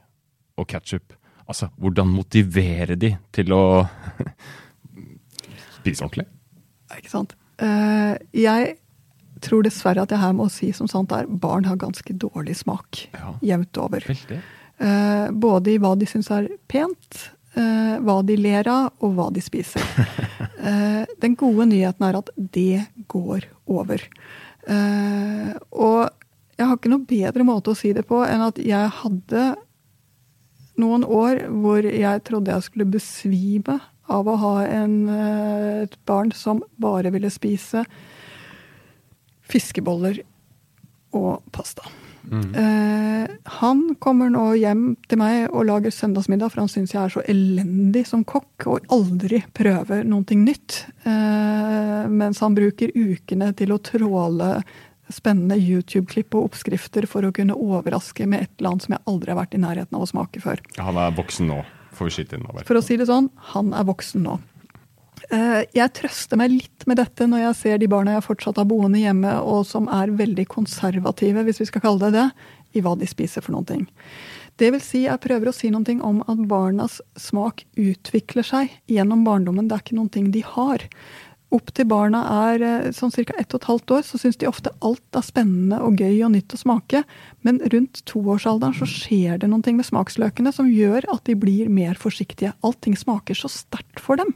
og 0.62 0.70
ketsjup. 0.70 1.18
Altså, 1.48 1.70
hvordan 1.80 2.10
motivere 2.12 2.96
de 3.00 3.14
til 3.32 3.54
å 3.56 3.62
spise 5.78 6.04
ordentlig? 6.04 6.26
Ikke 6.98 7.12
sant? 7.12 7.32
Eh, 7.62 8.14
jeg 8.36 8.76
tror 9.44 9.64
dessverre 9.64 10.04
at 10.04 10.12
jeg 10.12 10.20
her 10.20 10.36
må 10.36 10.48
si 10.52 10.70
som 10.76 10.90
sant 10.90 11.12
er, 11.14 11.28
barn 11.30 11.66
har 11.68 11.80
ganske 11.80 12.14
dårlig 12.20 12.58
smak. 12.60 13.06
Ja. 13.14 13.32
Jevnt 13.54 13.80
over. 13.80 14.04
Veldig. 14.08 14.40
Eh, 14.78 15.26
både 15.32 15.74
i 15.74 15.80
hva 15.82 15.94
de 15.98 16.08
syns 16.10 16.30
er 16.34 16.50
pent, 16.70 17.22
eh, 17.56 17.96
hva 18.04 18.20
de 18.26 18.36
ler 18.38 18.68
av, 18.70 18.92
og 19.00 19.16
hva 19.16 19.30
de 19.34 19.44
spiser. 19.44 19.84
Den 21.22 21.34
gode 21.38 21.68
nyheten 21.70 22.04
er 22.04 22.18
at 22.18 22.30
det 22.36 22.82
går 23.08 23.46
over. 23.70 24.02
Og 24.68 26.00
jeg 26.58 26.66
har 26.66 26.74
ikke 26.74 26.90
noe 26.90 27.06
bedre 27.08 27.46
måte 27.46 27.72
å 27.72 27.78
si 27.78 27.92
det 27.94 28.02
på 28.08 28.18
enn 28.26 28.42
at 28.44 28.58
jeg 28.60 28.90
hadde 28.98 29.44
noen 30.80 31.04
år 31.04 31.44
hvor 31.50 31.86
jeg 31.86 32.24
trodde 32.26 32.54
jeg 32.54 32.66
skulle 32.66 32.88
besvime 32.90 33.78
av 34.08 34.28
å 34.28 34.36
ha 34.40 34.54
en, 34.64 34.96
eh, 35.12 35.82
et 35.84 35.96
barn 36.08 36.32
som 36.32 36.62
bare 36.80 37.12
ville 37.12 37.30
spise 37.30 37.84
fiskeboller 39.48 40.22
og 41.16 41.42
pasta. 41.52 41.84
Eh, 42.28 43.30
han 43.44 43.78
kommer 43.98 44.28
nå 44.32 44.50
hjem 44.60 44.82
til 45.08 45.20
meg 45.20 45.46
og 45.48 45.64
lager 45.68 45.92
søndagsmiddag, 45.94 46.52
for 46.52 46.60
han 46.60 46.68
syns 46.68 46.92
jeg 46.92 47.00
er 47.00 47.14
så 47.14 47.22
elendig 47.24 48.04
som 48.08 48.24
kokk 48.28 48.66
og 48.68 48.90
aldri 48.92 49.40
prøver 49.56 50.04
noe 50.04 50.36
nytt. 50.36 50.82
Eh, 51.08 52.04
mens 52.12 52.42
han 52.44 52.56
bruker 52.58 52.92
ukene 52.92 53.54
til 53.56 53.72
å 53.72 53.80
tråle 53.80 54.50
spennende 55.14 55.56
YouTube-klipp 55.58 56.34
og 56.38 56.50
oppskrifter 56.50 57.06
for 57.08 57.26
å 57.26 57.32
kunne 57.34 57.56
overraske 57.56 58.26
med 58.26 58.44
et 58.46 58.52
eller 58.58 58.74
annet 58.74 58.86
som 58.86 58.94
jeg 58.96 59.04
aldri 59.12 59.32
har 59.34 59.40
vært 59.40 59.56
i 59.56 59.62
nærheten 59.62 59.98
av 59.98 60.04
å 60.04 60.10
smake 60.10 60.42
før. 60.44 60.62
Han 60.78 61.00
er 61.00 61.16
voksen 61.16 61.50
nå, 61.50 61.62
får 61.96 62.10
vi 62.10 62.16
skyte 62.18 62.38
inn. 62.38 62.46
over. 62.50 62.64
For 62.68 62.78
å 62.78 62.84
si 62.84 62.96
det 63.00 63.08
sånn, 63.10 63.30
han 63.54 63.72
er 63.76 63.88
voksen 63.88 64.24
nå. 64.26 64.38
Eh, 65.30 65.64
Jeg 65.74 65.92
trøster 65.98 66.38
meg 66.40 66.52
litt 66.54 66.86
med 66.86 66.96
dette 67.00 67.26
når 67.28 67.48
jeg 67.48 67.56
ser 67.62 67.78
de 67.82 67.88
barna 67.90 68.14
jeg 68.16 68.26
fortsatt 68.28 68.56
har 68.60 68.68
boende 68.70 69.00
hjemme, 69.02 69.34
og 69.42 69.66
som 69.66 69.88
er 69.92 70.14
veldig 70.14 70.46
konservative, 70.48 71.44
hvis 71.44 71.60
vi 71.60 71.68
skal 71.72 71.84
kalle 71.84 72.08
det 72.08 72.12
det, 72.20 72.28
i 72.78 72.82
hva 72.84 72.94
de 72.98 73.08
spiser 73.08 73.42
for 73.44 73.56
noen 73.56 73.66
ting. 73.68 73.86
Det 74.58 74.72
vil 74.74 74.82
si, 74.82 75.04
jeg 75.06 75.22
prøver 75.22 75.50
å 75.50 75.54
si 75.54 75.70
noen 75.70 75.84
ting 75.86 76.00
om 76.02 76.18
at 76.26 76.40
barnas 76.50 76.98
smak 77.16 77.62
utvikler 77.78 78.42
seg 78.46 78.72
gjennom 78.90 79.22
barndommen. 79.26 79.68
Det 79.70 79.76
er 79.76 79.84
ikke 79.84 79.98
noen 80.00 80.10
ting 80.10 80.32
de 80.34 80.42
har. 80.42 80.82
Opp 81.48 81.70
til 81.72 81.86
barna 81.88 82.20
er 82.50 82.62
eh, 82.64 82.88
sånn 82.92 83.12
ca. 83.14 83.32
ett 83.40 83.54
og 83.56 83.62
et 83.62 83.68
halvt 83.70 83.92
år, 83.96 84.02
så 84.04 84.18
syns 84.20 84.36
de 84.36 84.48
ofte 84.50 84.72
alt 84.84 85.16
er 85.16 85.24
spennende 85.24 85.78
og 85.80 85.96
gøy 85.96 86.20
og 86.26 86.34
nytt 86.34 86.52
å 86.52 86.60
smake. 86.60 87.00
Men 87.46 87.62
rundt 87.72 88.02
toårsalderen 88.10 88.76
så 88.76 88.88
skjer 88.88 89.40
det 89.40 89.48
noen 89.48 89.64
ting 89.64 89.78
med 89.78 89.88
smaksløkene 89.88 90.52
som 90.52 90.68
gjør 90.68 91.08
at 91.08 91.24
de 91.24 91.38
blir 91.40 91.72
mer 91.72 91.96
forsiktige. 91.96 92.52
Allting 92.60 92.98
smaker 93.00 93.38
så 93.38 93.48
sterkt 93.52 94.02
for 94.04 94.20
dem. 94.20 94.34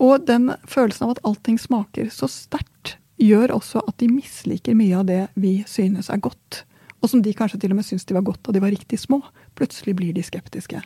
Og 0.00 0.24
den 0.26 0.54
følelsen 0.64 1.06
av 1.06 1.16
at 1.16 1.22
allting 1.28 1.60
smaker 1.60 2.08
så 2.14 2.30
sterkt, 2.30 2.96
gjør 3.20 3.52
også 3.54 3.84
at 3.86 4.00
de 4.00 4.08
misliker 4.10 4.74
mye 4.74 4.96
av 4.98 5.06
det 5.06 5.20
vi 5.38 5.60
synes 5.68 6.08
er 6.10 6.22
godt. 6.24 6.64
Og 7.02 7.10
som 7.12 7.20
de 7.22 7.34
kanskje 7.36 7.60
til 7.62 7.74
og 7.74 7.78
med 7.78 7.86
syns 7.86 8.08
de 8.08 8.16
var 8.16 8.24
godt 8.26 8.40
da 8.46 8.56
de 8.56 8.62
var 8.64 8.72
riktig 8.72 8.98
små. 8.98 9.20
Plutselig 9.58 9.94
blir 9.98 10.16
de 10.16 10.24
skeptiske. 10.24 10.80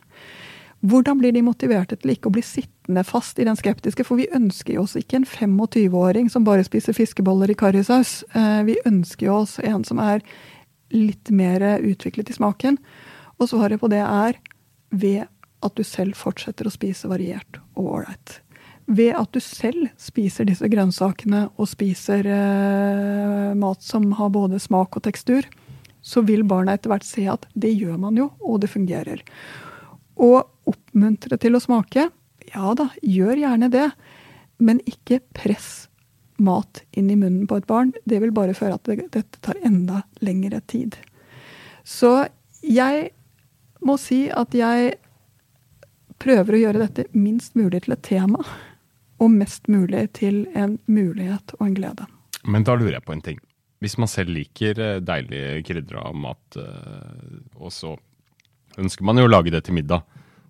Hvordan 0.85 1.19
blir 1.19 1.33
de 1.33 1.43
motiverte 1.43 1.97
til 1.97 2.13
ikke 2.13 2.29
å 2.29 2.35
bli 2.35 2.43
sittende 2.45 3.03
fast 3.07 3.39
i 3.41 3.47
den 3.49 3.57
skeptiske? 3.57 4.05
For 4.05 4.21
vi 4.21 4.29
ønsker 4.37 4.77
jo 4.77 4.85
oss 4.85 4.97
ikke 4.99 5.23
en 5.23 5.29
25-åring 5.29 6.29
som 6.31 6.45
bare 6.45 6.67
spiser 6.67 6.97
fiskeboller 6.97 7.51
i 7.51 7.57
karrisaus. 7.59 8.23
Eh, 8.35 8.63
Vi 8.69 8.77
ønsker 8.87 9.27
jo 9.27 9.39
oss 9.43 9.59
en 9.59 9.85
som 9.85 9.99
er 9.99 10.21
litt 10.93 11.31
mer 11.31 11.65
utviklet 11.81 12.31
i 12.31 12.37
smaken. 12.37 12.79
Og 13.41 13.51
svaret 13.51 13.81
på 13.81 13.91
det 13.91 14.05
er 14.05 14.39
ved 14.91 15.27
at 15.65 15.75
du 15.77 15.85
selv 15.85 16.17
fortsetter 16.19 16.69
å 16.69 16.75
spise 16.75 17.09
variert 17.11 17.59
og 17.75 17.97
ålreit. 17.99 18.41
Ved 18.87 19.17
at 19.19 19.33
du 19.35 19.41
selv 19.43 19.89
spiser 19.99 20.47
disse 20.47 20.69
grønnsakene 20.71 21.49
og 21.57 21.67
spiser 21.67 22.29
eh, 22.31 23.55
mat 23.59 23.83
som 23.83 24.13
har 24.21 24.31
både 24.31 24.61
smak 24.63 24.99
og 24.99 25.07
tekstur, 25.09 25.49
så 26.07 26.23
vil 26.23 26.45
barna 26.47 26.77
etter 26.77 26.93
hvert 26.93 27.07
se 27.07 27.25
at 27.27 27.49
det 27.59 27.73
gjør 27.75 27.97
man 27.99 28.19
jo, 28.21 28.29
og 28.47 28.61
det 28.63 28.71
fungerer. 28.71 29.25
Og 30.23 30.45
oppmuntre 30.69 31.39
til 31.41 31.57
å 31.57 31.63
smake, 31.63 32.09
ja 32.53 32.73
da, 32.79 32.89
gjør 33.03 33.43
gjerne 33.43 33.71
det. 33.73 33.89
Men 34.63 34.81
ikke 34.89 35.21
press 35.37 35.89
mat 36.41 36.83
inn 36.97 37.11
i 37.11 37.17
munnen 37.17 37.47
på 37.49 37.59
et 37.61 37.67
barn. 37.69 37.93
Det 38.05 38.21
vil 38.23 38.33
bare 38.37 38.57
føre 38.57 38.79
at 38.79 38.89
det, 38.89 39.09
dette 39.15 39.41
tar 39.45 39.59
enda 39.65 40.03
lengre 40.25 40.61
tid. 40.69 40.97
Så 41.85 42.27
jeg 42.63 43.11
må 43.87 43.97
si 44.01 44.27
at 44.33 44.55
jeg 44.57 44.97
prøver 46.23 46.57
å 46.57 46.63
gjøre 46.63 46.83
dette 46.87 47.07
minst 47.17 47.57
mulig 47.59 47.85
til 47.85 47.97
et 47.97 48.05
tema, 48.07 48.41
og 49.21 49.33
mest 49.33 49.69
mulig 49.73 50.09
til 50.17 50.45
en 50.57 50.79
mulighet 50.89 51.55
og 51.59 51.69
en 51.69 51.77
glede. 51.77 52.09
Men 52.45 52.65
da 52.67 52.77
lurer 52.77 52.99
jeg 52.99 53.07
på 53.07 53.15
en 53.17 53.25
ting. 53.25 53.39
Hvis 53.85 53.97
man 54.01 54.09
selv 54.09 54.33
liker 54.33 54.77
deilige 54.77 55.05
deilig 55.05 55.65
krydra 55.69 56.11
mat, 56.17 56.57
eh, 56.57 57.41
og 57.61 57.73
så 57.73 57.95
ønsker 58.81 59.05
man 59.05 59.21
jo 59.21 59.27
å 59.29 59.33
lage 59.33 59.53
det 59.53 59.63
til 59.67 59.77
middag, 59.77 60.05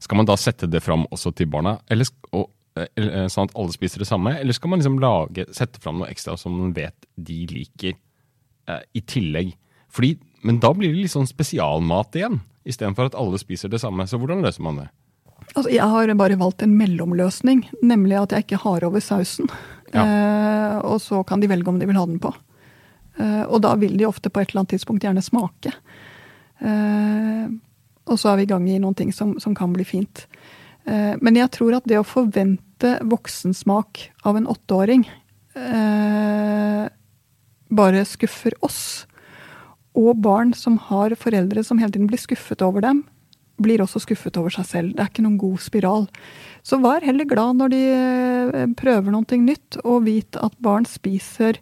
skal 0.07 0.21
man 0.21 0.29
da 0.29 0.37
sette 0.39 0.69
det 0.71 0.83
fram 0.85 1.05
også 1.11 1.35
til 1.37 1.51
barna, 1.51 1.77
eller, 1.91 2.09
og, 2.31 2.49
eh, 2.79 2.89
eller, 2.95 3.31
sånn 3.33 3.51
at 3.51 3.57
alle 3.59 3.75
spiser 3.75 4.03
det 4.03 4.09
samme? 4.09 4.37
Eller 4.39 4.57
skal 4.57 4.73
man 4.73 4.83
liksom 4.83 5.01
lage, 5.03 5.49
sette 5.57 5.83
fram 5.83 6.01
noe 6.01 6.11
ekstra 6.13 6.37
som 6.39 6.55
man 6.55 6.75
vet 6.77 7.09
de 7.19 7.41
liker, 7.51 7.99
eh, 8.71 8.85
i 8.95 9.03
tillegg? 9.03 9.57
Fordi 9.91 10.17
Men 10.47 10.61
da 10.63 10.71
blir 10.71 10.93
det 10.93 11.01
litt 11.01 11.11
sånn 11.11 11.27
spesialmat 11.27 12.15
igjen, 12.15 12.37
istedenfor 12.69 13.09
at 13.09 13.17
alle 13.19 13.39
spiser 13.41 13.71
det 13.73 13.81
samme. 13.83 14.05
Så 14.07 14.15
hvordan 14.21 14.45
løser 14.45 14.63
man 14.63 14.77
det? 14.79 14.85
Altså, 15.57 15.71
jeg 15.73 15.83
har 15.83 16.13
bare 16.15 16.39
valgt 16.39 16.63
en 16.63 16.77
mellomløsning, 16.79 17.65
nemlig 17.83 18.21
at 18.21 18.35
jeg 18.35 18.47
ikke 18.47 18.61
har 18.63 18.85
over 18.87 19.03
sausen. 19.03 19.51
Ja. 19.91 20.05
Eh, 20.05 20.77
og 20.87 21.01
så 21.03 21.25
kan 21.27 21.43
de 21.43 21.51
velge 21.51 21.73
om 21.73 21.81
de 21.81 21.89
vil 21.89 21.99
ha 21.99 22.05
den 22.07 22.21
på. 22.23 22.31
Eh, 23.19 23.43
og 23.49 23.63
da 23.65 23.75
vil 23.81 23.97
de 23.99 24.07
ofte 24.07 24.31
på 24.31 24.43
et 24.43 24.51
eller 24.53 24.63
annet 24.63 24.77
tidspunkt 24.77 25.07
gjerne 25.07 25.25
smake. 25.25 25.73
Eh, 26.61 27.47
og 28.07 28.21
så 28.21 28.33
er 28.33 28.41
vi 28.41 28.47
i 28.47 28.51
gang 28.51 28.69
i 28.71 28.79
noen 28.83 28.97
ting 28.97 29.13
som, 29.15 29.35
som 29.43 29.55
kan 29.57 29.73
bli 29.75 29.87
fint. 29.87 30.27
Eh, 30.87 31.15
men 31.21 31.39
jeg 31.39 31.51
tror 31.57 31.79
at 31.79 31.89
det 31.91 31.99
å 32.01 32.07
forvente 32.07 32.97
voksensmak 33.09 34.09
av 34.29 34.39
en 34.39 34.49
åtteåring 34.53 35.07
eh, 35.57 36.87
bare 37.69 38.07
skuffer 38.07 38.55
oss. 38.67 39.07
Og 39.97 40.15
barn 40.23 40.53
som 40.55 40.79
har 40.91 41.17
foreldre 41.19 41.65
som 41.65 41.81
hele 41.81 41.95
tiden 41.95 42.11
blir 42.11 42.21
skuffet 42.21 42.63
over 42.63 42.85
dem, 42.85 43.03
blir 43.63 43.81
også 43.81 44.03
skuffet 44.05 44.37
over 44.37 44.53
seg 44.53 44.69
selv. 44.69 44.93
Det 44.95 45.03
er 45.03 45.11
ikke 45.11 45.25
noen 45.25 45.41
god 45.41 45.63
spiral. 45.65 46.07
Så 46.67 46.79
vær 46.83 47.05
heller 47.07 47.29
glad 47.29 47.59
når 47.59 47.73
de 47.73 47.83
eh, 47.97 48.71
prøver 48.79 49.15
noe 49.15 49.41
nytt, 49.43 49.81
og 49.85 50.07
vit 50.07 50.39
at 50.39 50.57
barn 50.63 50.87
spiser 50.89 51.59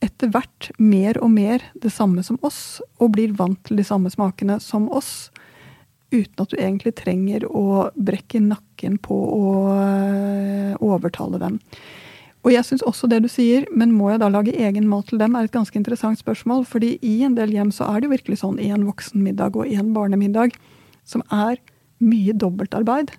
etter 0.00 0.30
hvert 0.32 0.70
mer 0.80 1.18
og 1.20 1.32
mer 1.34 1.64
det 1.76 1.92
samme 1.92 2.24
som 2.24 2.38
oss, 2.46 2.80
og 3.02 3.12
blir 3.18 3.34
vant 3.36 3.60
til 3.66 3.80
de 3.80 3.84
samme 3.84 4.08
smakene 4.12 4.56
som 4.62 4.88
oss. 4.88 5.28
Uten 6.10 6.42
at 6.42 6.50
du 6.50 6.58
egentlig 6.58 6.94
trenger 6.98 7.46
å 7.46 7.90
brekke 7.94 8.40
nakken 8.42 8.98
på 9.02 9.14
å 9.14 9.50
eh, 9.78 10.72
overtale 10.82 11.38
dem. 11.42 11.60
Og 12.40 12.54
jeg 12.54 12.64
syns 12.64 12.84
også 12.88 13.08
det 13.10 13.20
du 13.24 13.28
sier, 13.28 13.66
men 13.76 13.92
må 13.92 14.08
jeg 14.10 14.22
da 14.22 14.30
lage 14.32 14.54
egen 14.56 14.86
mat 14.88 15.10
til 15.10 15.20
dem, 15.20 15.36
er 15.36 15.46
et 15.46 15.54
ganske 15.54 15.76
interessant 15.76 16.18
spørsmål. 16.18 16.64
fordi 16.64 16.96
i 17.02 17.20
en 17.26 17.36
del 17.36 17.52
hjem 17.52 17.70
så 17.70 17.90
er 17.90 18.00
det 18.00 18.08
jo 18.08 18.16
virkelig 18.16 18.40
sånn 18.40 18.58
én 18.58 18.86
voksenmiddag 18.88 19.56
og 19.56 19.68
én 19.68 19.92
barnemiddag 19.92 20.56
som 21.04 21.22
er 21.30 21.60
mye 22.00 22.32
dobbeltarbeid. 22.32 23.12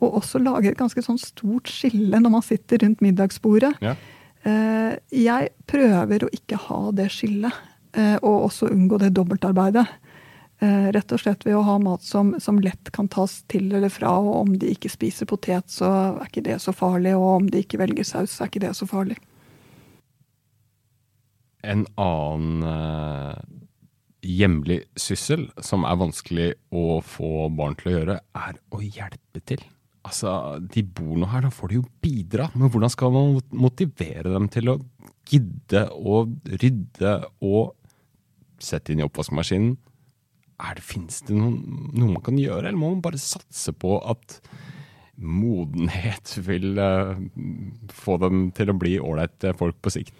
Og 0.00 0.18
også 0.22 0.40
lager 0.42 0.72
et 0.72 0.80
ganske 0.80 1.04
sånn 1.04 1.20
stort 1.20 1.68
skille 1.70 2.18
når 2.18 2.32
man 2.32 2.42
sitter 2.42 2.80
rundt 2.82 3.04
middagsbordet. 3.04 3.74
Ja. 3.84 3.94
Eh, 4.42 4.96
jeg 5.14 5.52
prøver 5.70 6.24
å 6.24 6.32
ikke 6.34 6.58
ha 6.58 6.80
det 6.96 7.10
skillet, 7.14 7.52
eh, 7.94 8.16
og 8.22 8.48
også 8.48 8.72
unngå 8.72 8.98
det 8.98 9.12
dobbeltarbeidet. 9.14 9.84
Eh, 10.62 10.92
rett 10.94 11.10
og 11.10 11.18
slett 11.18 11.42
ved 11.42 11.56
å 11.58 11.64
ha 11.66 11.74
mat 11.82 12.04
som, 12.06 12.36
som, 12.38 12.60
lett 12.62 12.92
kan 12.94 13.08
tas 13.10 13.40
til 13.50 13.72
eller 13.74 13.90
fra. 13.90 14.12
Og 14.22 14.44
om 14.44 14.52
de 14.62 14.70
ikke 14.70 14.92
spiser 14.92 15.26
potet, 15.26 15.66
så 15.72 15.88
er 15.90 16.28
ikke 16.28 16.44
det 16.46 16.60
så 16.62 16.74
farlig. 16.76 17.16
Og 17.18 17.28
om 17.40 17.48
de 17.50 17.64
ikke 17.64 17.80
velger 17.82 18.06
saus, 18.06 18.36
så 18.36 18.44
er 18.44 18.52
ikke 18.52 18.62
det 18.68 18.76
så 18.78 18.86
farlig. 18.86 19.18
En 21.66 21.82
annen 21.98 22.62
eh, 22.68 23.42
hjemlig 24.22 24.80
syssel 24.98 25.48
som 25.58 25.86
er 25.88 25.98
vanskelig 25.98 26.48
å 26.70 27.00
få 27.02 27.48
barn 27.50 27.74
til 27.78 27.90
å 27.90 27.98
gjøre, 27.98 28.18
er 28.38 28.62
å 28.70 28.82
hjelpe 28.86 29.42
til. 29.42 29.66
Altså, 30.06 30.60
de 30.62 30.82
bor 30.86 31.18
nå 31.18 31.26
her, 31.30 31.42
da 31.46 31.50
får 31.54 31.72
de 31.72 31.80
jo 31.80 31.88
bidra. 32.02 32.52
Men 32.54 32.70
hvordan 32.70 32.90
skal 32.90 33.14
man 33.14 33.38
motivere 33.50 34.30
dem 34.30 34.50
til 34.50 34.70
å 34.70 34.80
gidde 35.30 35.88
å 35.90 36.26
rydde 36.54 37.22
og 37.42 37.74
sette 38.62 38.94
inn 38.94 39.02
i 39.02 39.10
oppvaskmaskinen? 39.10 39.74
Er 40.62 40.78
det, 40.78 40.84
Fins 40.86 41.22
det 41.26 41.34
noen, 41.36 41.90
noe 41.94 42.14
man 42.14 42.24
kan 42.24 42.38
gjøre, 42.38 42.68
eller 42.68 42.78
må 42.78 42.92
man 42.94 43.02
bare 43.04 43.20
satse 43.20 43.74
på 43.74 43.96
at 43.98 44.38
modenhet 45.22 46.36
vil 46.48 46.78
uh, 46.78 47.18
få 47.92 48.18
dem 48.22 48.48
til 48.56 48.72
å 48.72 48.78
bli 48.78 48.96
ålreite 49.02 49.54
folk 49.58 49.78
på 49.82 49.96
sikt? 49.98 50.14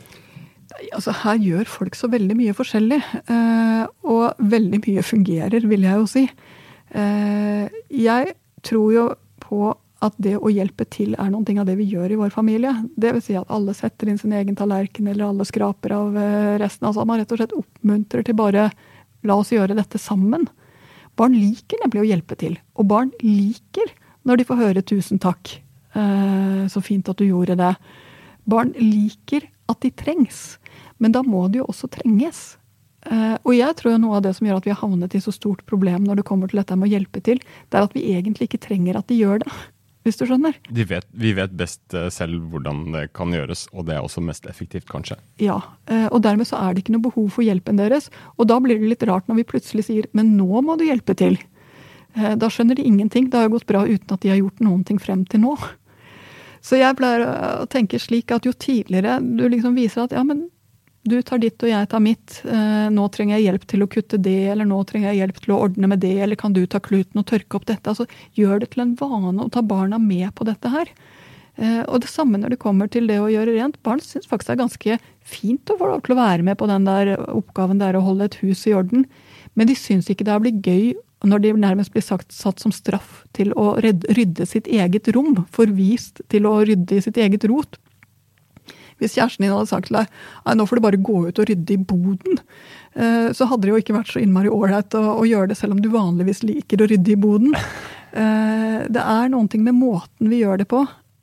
Altså, 0.95 1.13
her 1.23 1.37
gjør 1.43 1.69
folk 1.69 1.97
så 1.99 2.09
veldig 2.11 2.37
mye 2.39 2.57
forskjellig. 2.57 2.99
Uh, 3.29 3.85
og 4.09 4.41
veldig 4.41 4.81
mye 4.87 5.05
fungerer, 5.05 5.69
vil 5.69 5.87
jeg 5.87 6.01
jo 6.01 6.11
si. 6.11 6.27
Uh, 6.93 7.69
jeg 7.93 8.35
tror 8.65 8.93
jo 8.95 9.07
på 9.43 9.73
at 10.03 10.17
det 10.19 10.33
å 10.35 10.51
hjelpe 10.51 10.83
til 10.91 11.13
er 11.21 11.29
noe 11.31 11.55
av 11.61 11.69
det 11.69 11.77
vi 11.79 11.87
gjør 11.93 12.15
i 12.15 12.19
vår 12.19 12.33
familie. 12.35 12.73
Vil 12.99 13.21
si 13.23 13.37
at 13.39 13.53
alle 13.53 13.75
setter 13.79 14.11
inn 14.11 14.19
sin 14.19 14.33
egen 14.35 14.57
tallerken, 14.59 15.07
eller 15.13 15.29
alle 15.29 15.47
skraper 15.47 15.95
av 15.95 16.17
resten. 16.59 16.89
Altså 16.89 17.05
at 17.05 17.11
man 17.11 17.21
rett 17.21 17.35
og 17.37 17.39
slett 17.39 17.55
oppmuntrer 17.55 18.27
til 18.27 18.39
bare 18.39 18.73
la 19.27 19.39
oss 19.39 19.53
gjøre 19.55 19.77
dette 19.79 20.01
sammen. 20.01 20.47
Barn 21.19 21.37
liker 21.37 21.83
nemlig 21.83 22.03
å 22.03 22.09
hjelpe 22.09 22.39
til. 22.41 22.57
Og 22.79 22.89
barn 22.91 23.13
liker 23.23 23.93
når 24.27 24.41
de 24.41 24.47
får 24.49 24.61
høre 24.61 24.83
'tusen 24.83 25.19
takk', 25.19 25.59
så 26.73 26.81
fint 26.81 27.09
at 27.09 27.19
du 27.19 27.27
gjorde 27.27 27.57
det. 27.59 27.75
Barn 28.49 28.73
liker 28.79 29.45
at 29.69 29.81
de 29.83 29.91
trengs. 29.91 30.59
Men 30.99 31.13
da 31.13 31.23
må 31.27 31.49
de 31.51 31.61
jo 31.61 31.69
også 31.71 31.91
trenges. 31.91 32.57
Uh, 33.03 33.35
og 33.43 33.57
jeg 33.57 33.75
tror 33.81 33.97
noe 33.99 34.21
av 34.21 34.23
det 34.23 34.37
som 34.37 34.47
gjør 34.47 34.61
at 34.61 34.67
vi 34.69 34.71
har 34.71 34.79
havnet 34.79 35.15
i 35.19 35.21
så 35.23 35.33
stort 35.35 35.65
problem 35.67 36.05
når 36.07 36.21
det 36.21 36.27
kommer 36.29 36.51
til 36.51 36.61
dette 36.61 36.77
med 36.79 36.87
å 36.87 36.93
hjelpe 36.93 37.23
til, 37.27 37.41
det 37.43 37.79
er 37.79 37.87
at 37.89 37.97
vi 37.97 38.05
egentlig 38.15 38.47
ikke 38.47 38.63
trenger 38.63 39.01
at 39.01 39.09
de 39.11 39.19
gjør 39.19 39.43
det. 39.43 39.55
Hvis 40.03 40.19
du 40.19 40.25
skjønner? 40.27 40.57
Vet, 40.75 41.07
vi 41.15 41.31
vet 41.37 41.53
best 41.55 41.95
eh, 41.95 42.09
selv 42.11 42.49
hvordan 42.51 42.85
det 42.95 43.05
kan 43.15 43.31
gjøres, 43.35 43.69
og 43.71 43.87
det 43.87 43.95
er 43.97 44.03
også 44.03 44.23
mest 44.25 44.49
effektivt, 44.51 44.89
kanskje. 44.91 45.19
Ja, 45.43 45.61
uh, 45.91 46.09
og 46.11 46.25
dermed 46.27 46.49
så 46.49 46.59
er 46.59 46.75
det 46.75 46.83
ikke 46.83 46.97
noe 46.97 47.07
behov 47.07 47.29
for 47.37 47.47
hjelpen 47.47 47.79
deres. 47.79 48.11
Og 48.35 48.51
da 48.51 48.59
blir 48.63 48.81
det 48.81 48.91
litt 48.95 49.07
rart 49.07 49.31
når 49.31 49.43
vi 49.43 49.49
plutselig 49.55 49.87
sier 49.87 50.09
'men 50.13 50.35
nå 50.37 50.63
må 50.67 50.77
du 50.79 50.85
hjelpe 50.89 51.15
til'. 51.15 51.39
Uh, 52.19 52.35
da 52.35 52.51
skjønner 52.51 52.75
de 52.75 52.87
ingenting. 52.89 53.31
Det 53.31 53.39
har 53.39 53.47
jo 53.47 53.57
gått 53.59 53.71
bra 53.71 53.85
uten 53.87 54.11
at 54.11 54.21
de 54.21 54.35
har 54.35 54.43
gjort 54.43 54.61
noen 54.61 54.83
ting 54.85 54.99
frem 54.99 55.25
til 55.25 55.47
nå. 55.47 55.55
Så 56.63 56.79
jeg 56.79 56.99
pleier 56.99 57.23
å 57.63 57.67
tenke 57.67 57.99
slik 57.99 58.31
at 58.31 58.47
jo 58.47 58.53
tidligere 58.55 59.19
du 59.23 59.49
liksom 59.51 59.75
viser 59.75 60.05
at 60.05 60.13
ja, 60.15 60.23
men 60.23 60.49
du 61.03 61.17
tar 61.27 61.41
ditt 61.43 61.63
og 61.65 61.71
jeg 61.71 61.89
tar 61.91 62.03
mitt, 62.03 62.37
eh, 62.47 62.87
nå 62.95 63.09
trenger 63.15 63.39
jeg 63.39 63.49
hjelp 63.49 63.65
til 63.71 63.83
å 63.83 63.89
kutte 63.91 64.21
det, 64.23 64.53
eller 64.53 64.69
nå 64.69 64.79
trenger 64.87 65.11
jeg 65.11 65.23
hjelp 65.23 65.41
til 65.43 65.55
å 65.55 65.59
ordne 65.65 65.91
med 65.91 66.03
det, 66.05 66.15
eller 66.23 66.39
kan 66.39 66.55
du 66.55 66.63
ta 66.67 66.79
kluten 66.79 67.19
og 67.19 67.27
tørke 67.27 67.59
opp 67.59 67.67
dette? 67.67 67.91
Altså, 67.91 68.07
gjør 68.39 68.63
det 68.63 68.71
til 68.75 68.85
en 68.85 68.95
vane 69.01 69.43
å 69.43 69.51
ta 69.51 69.65
barna 69.67 69.99
med 69.99 70.31
på 70.39 70.47
dette 70.47 70.71
her. 70.71 70.93
Eh, 71.59 71.83
og 71.83 72.01
det 72.05 72.11
samme 72.13 72.39
når 72.39 72.55
det 72.55 72.63
kommer 72.63 72.89
til 72.89 73.11
det 73.11 73.19
å 73.21 73.29
gjøre 73.33 73.59
rent. 73.59 73.81
Barn 73.83 74.01
syns 74.01 74.31
faktisk 74.31 74.53
det 74.53 74.57
er 74.57 74.63
ganske 74.63 74.99
fint 75.21 75.73
å 75.75 75.79
få 75.81 75.91
lov 75.91 76.05
til 76.07 76.15
å 76.15 76.23
være 76.23 76.47
med 76.47 76.57
på 76.61 76.71
den 76.71 76.87
der 76.87 77.17
oppgaven 77.19 77.83
det 77.83 77.91
er 77.91 77.99
å 77.99 78.07
holde 78.07 78.31
et 78.31 78.39
hus 78.41 78.63
i 78.71 78.77
orden, 78.77 79.05
men 79.59 79.69
de 79.69 79.77
syns 79.77 80.09
ikke 80.09 80.25
det 80.29 80.39
blir 80.41 80.63
gøy 80.63 80.95
når 81.29 81.43
de 81.43 81.53
nærmest 81.55 81.93
blir 81.95 82.03
sagt, 82.03 82.33
satt 82.35 82.63
som 82.63 82.73
straff 82.75 83.23
til 83.37 83.53
å 83.59 83.77
rydde 83.83 84.47
sitt 84.49 84.67
eget 84.67 85.11
rom, 85.15 85.45
forvist 85.55 86.23
til 86.33 86.49
å 86.51 86.57
rydde 86.67 86.99
i 86.99 87.05
sitt 87.05 87.21
eget 87.21 87.47
rot. 87.51 87.79
Hvis 89.01 89.17
kjæresten 89.17 89.47
din 89.47 89.55
hadde 89.55 89.71
sagt 89.71 89.91
til 89.91 90.01
deg 90.01 90.57
nå 90.59 90.67
får 90.69 90.79
du 90.79 90.85
bare 90.85 91.03
gå 91.03 91.19
ut 91.29 91.43
og 91.43 91.49
rydde 91.49 91.75
i 91.75 91.81
boden, 91.81 92.41
eh, 92.95 93.29
så 93.35 93.49
hadde 93.51 93.67
det 93.67 93.75
jo 93.75 93.83
ikke 93.83 93.97
vært 93.97 94.13
så 94.13 94.23
innmari 94.23 94.53
ålreit 94.53 94.97
å, 94.99 95.05
å, 95.19 95.27
gjøre 95.29 95.53
det 95.53 95.59
selv 95.59 95.77
om 95.77 95.83
du 95.83 95.91
vanligvis 95.93 96.45
liker 96.47 96.83
å 96.83 96.91
rydde 96.91 97.15
i 97.15 97.21
boden. 97.21 97.55
Eh, 98.13 98.83
det 98.93 99.05
er 99.05 99.31
noen 99.33 99.49
ting 99.49 99.65
med 99.65 99.79
måten 99.79 100.29
vi 100.29 100.43
gjør 100.43 100.63
det 100.63 100.69
på. 100.73 100.83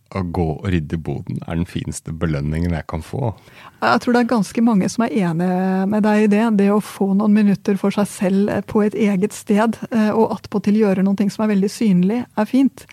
Å 0.10 0.23
gå 0.34 0.45
og 0.55 0.63
rydde 0.73 0.97
i 0.97 1.01
boden 1.05 1.43
er 1.45 1.60
den 1.60 1.67
fineste 1.69 2.15
belønningen 2.17 2.73
jeg 2.73 2.88
kan 2.89 3.03
få. 3.05 3.36
Jeg 3.77 4.01
tror 4.01 4.15
det 4.15 4.23
er 4.23 4.32
ganske 4.32 4.63
mange 4.65 4.89
som 4.89 5.05
er 5.05 5.13
enig 5.27 5.49
med 5.91 6.01
deg 6.08 6.23
i 6.23 6.32
det. 6.32 6.41
Det 6.63 6.71
å 6.73 6.79
få 6.82 7.12
noen 7.13 7.36
minutter 7.36 7.77
for 7.77 7.93
seg 7.93 8.10
selv 8.10 8.55
på 8.71 8.82
et 8.88 8.97
eget 8.97 9.38
sted, 9.38 9.77
eh, 9.91 10.10
og 10.10 10.34
attpåtil 10.39 10.82
gjøre 10.82 11.05
ting 11.19 11.29
som 11.29 11.45
er 11.45 11.53
veldig 11.53 11.69
synlig, 11.69 12.23
er 12.25 12.49
fint. 12.49 12.88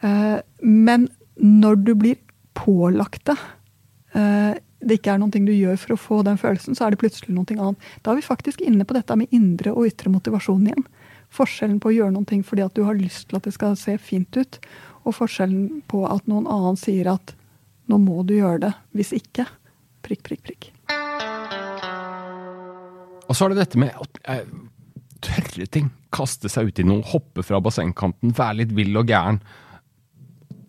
Men 0.00 1.02
når 1.36 1.74
du 1.84 1.90
blir 1.92 2.16
pålagt 2.56 3.26
det, 3.28 3.36
Eh, 3.36 3.59
det 4.12 4.96
ikke 4.96 5.12
er 5.12 5.20
noe 5.20 5.30
du 5.30 5.52
gjør 5.52 5.76
for 5.78 5.94
å 5.94 6.00
få 6.00 6.20
den 6.26 6.38
følelsen, 6.40 6.74
så 6.74 6.86
er 6.86 6.94
det 6.94 7.00
plutselig 7.02 7.34
noe 7.36 7.46
annet. 7.56 7.90
Da 8.02 8.12
er 8.12 8.20
vi 8.20 8.26
faktisk 8.26 8.62
inne 8.64 8.86
på 8.88 8.96
dette 8.96 9.16
med 9.18 9.32
indre 9.36 9.74
og 9.74 9.86
ytre 9.90 10.12
motivasjon 10.12 10.66
igjen. 10.66 10.86
Forskjellen 11.30 11.78
på 11.82 11.90
å 11.90 11.94
gjøre 11.94 12.14
noe 12.16 12.40
fordi 12.46 12.64
at 12.64 12.74
du 12.74 12.82
har 12.88 12.98
lyst 12.98 13.28
til 13.28 13.38
at 13.38 13.46
det 13.46 13.54
skal 13.54 13.76
se 13.78 13.96
fint 14.02 14.36
ut, 14.36 14.58
og 15.04 15.16
forskjellen 15.16 15.82
på 15.88 16.02
at 16.08 16.26
noen 16.28 16.48
annen 16.50 16.80
sier 16.80 17.12
at 17.12 17.34
nå 17.90 17.98
må 18.00 18.22
du 18.26 18.36
gjøre 18.36 18.64
det, 18.66 18.74
hvis 18.96 19.14
ikke 19.16 19.46
prikk, 20.04 20.24
prikk, 20.26 20.42
prikk. 20.48 20.70
Og 23.30 23.36
så 23.36 23.46
er 23.46 23.52
det 23.52 23.62
dette 23.62 23.78
med 23.78 23.94
å 23.94 24.06
eh, 24.32 24.46
tørre 25.22 25.66
ting. 25.70 25.90
Kaste 26.10 26.50
seg 26.50 26.72
uti 26.72 26.84
noe, 26.86 27.04
hoppe 27.06 27.44
fra 27.46 27.60
bassengkanten, 27.62 28.32
være 28.34 28.62
litt 28.62 28.72
vill 28.74 28.96
og 28.98 29.10
gæren 29.10 29.38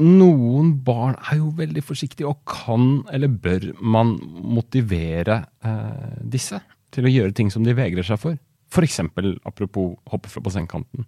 noen 0.02 0.74
barn 0.86 1.16
er 1.30 1.40
jo 1.40 1.52
veldig 1.58 1.84
forsiktige, 1.86 2.30
og 2.30 2.42
kan 2.50 3.04
eller 3.14 3.32
bør 3.32 3.72
man 3.82 4.16
motivere 4.58 5.44
eh, 5.66 6.18
disse 6.22 6.62
til 6.92 7.08
å 7.08 7.12
gjøre 7.12 7.36
ting 7.38 7.52
som 7.54 7.64
de 7.66 7.76
vegrer 7.78 8.06
seg 8.06 8.20
for? 8.22 8.40
F.eks. 8.72 9.00
apropos 9.48 9.96
hoppe 10.12 10.32
fra 10.32 10.44
bassengkanten. 10.44 11.06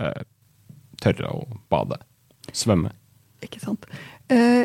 Eh, 0.00 0.24
tørre 1.02 1.32
å 1.32 1.44
bade. 1.72 1.98
Svømme. 2.52 2.92
Ikke 3.44 3.60
sant. 3.62 3.86
Eh, 4.32 4.64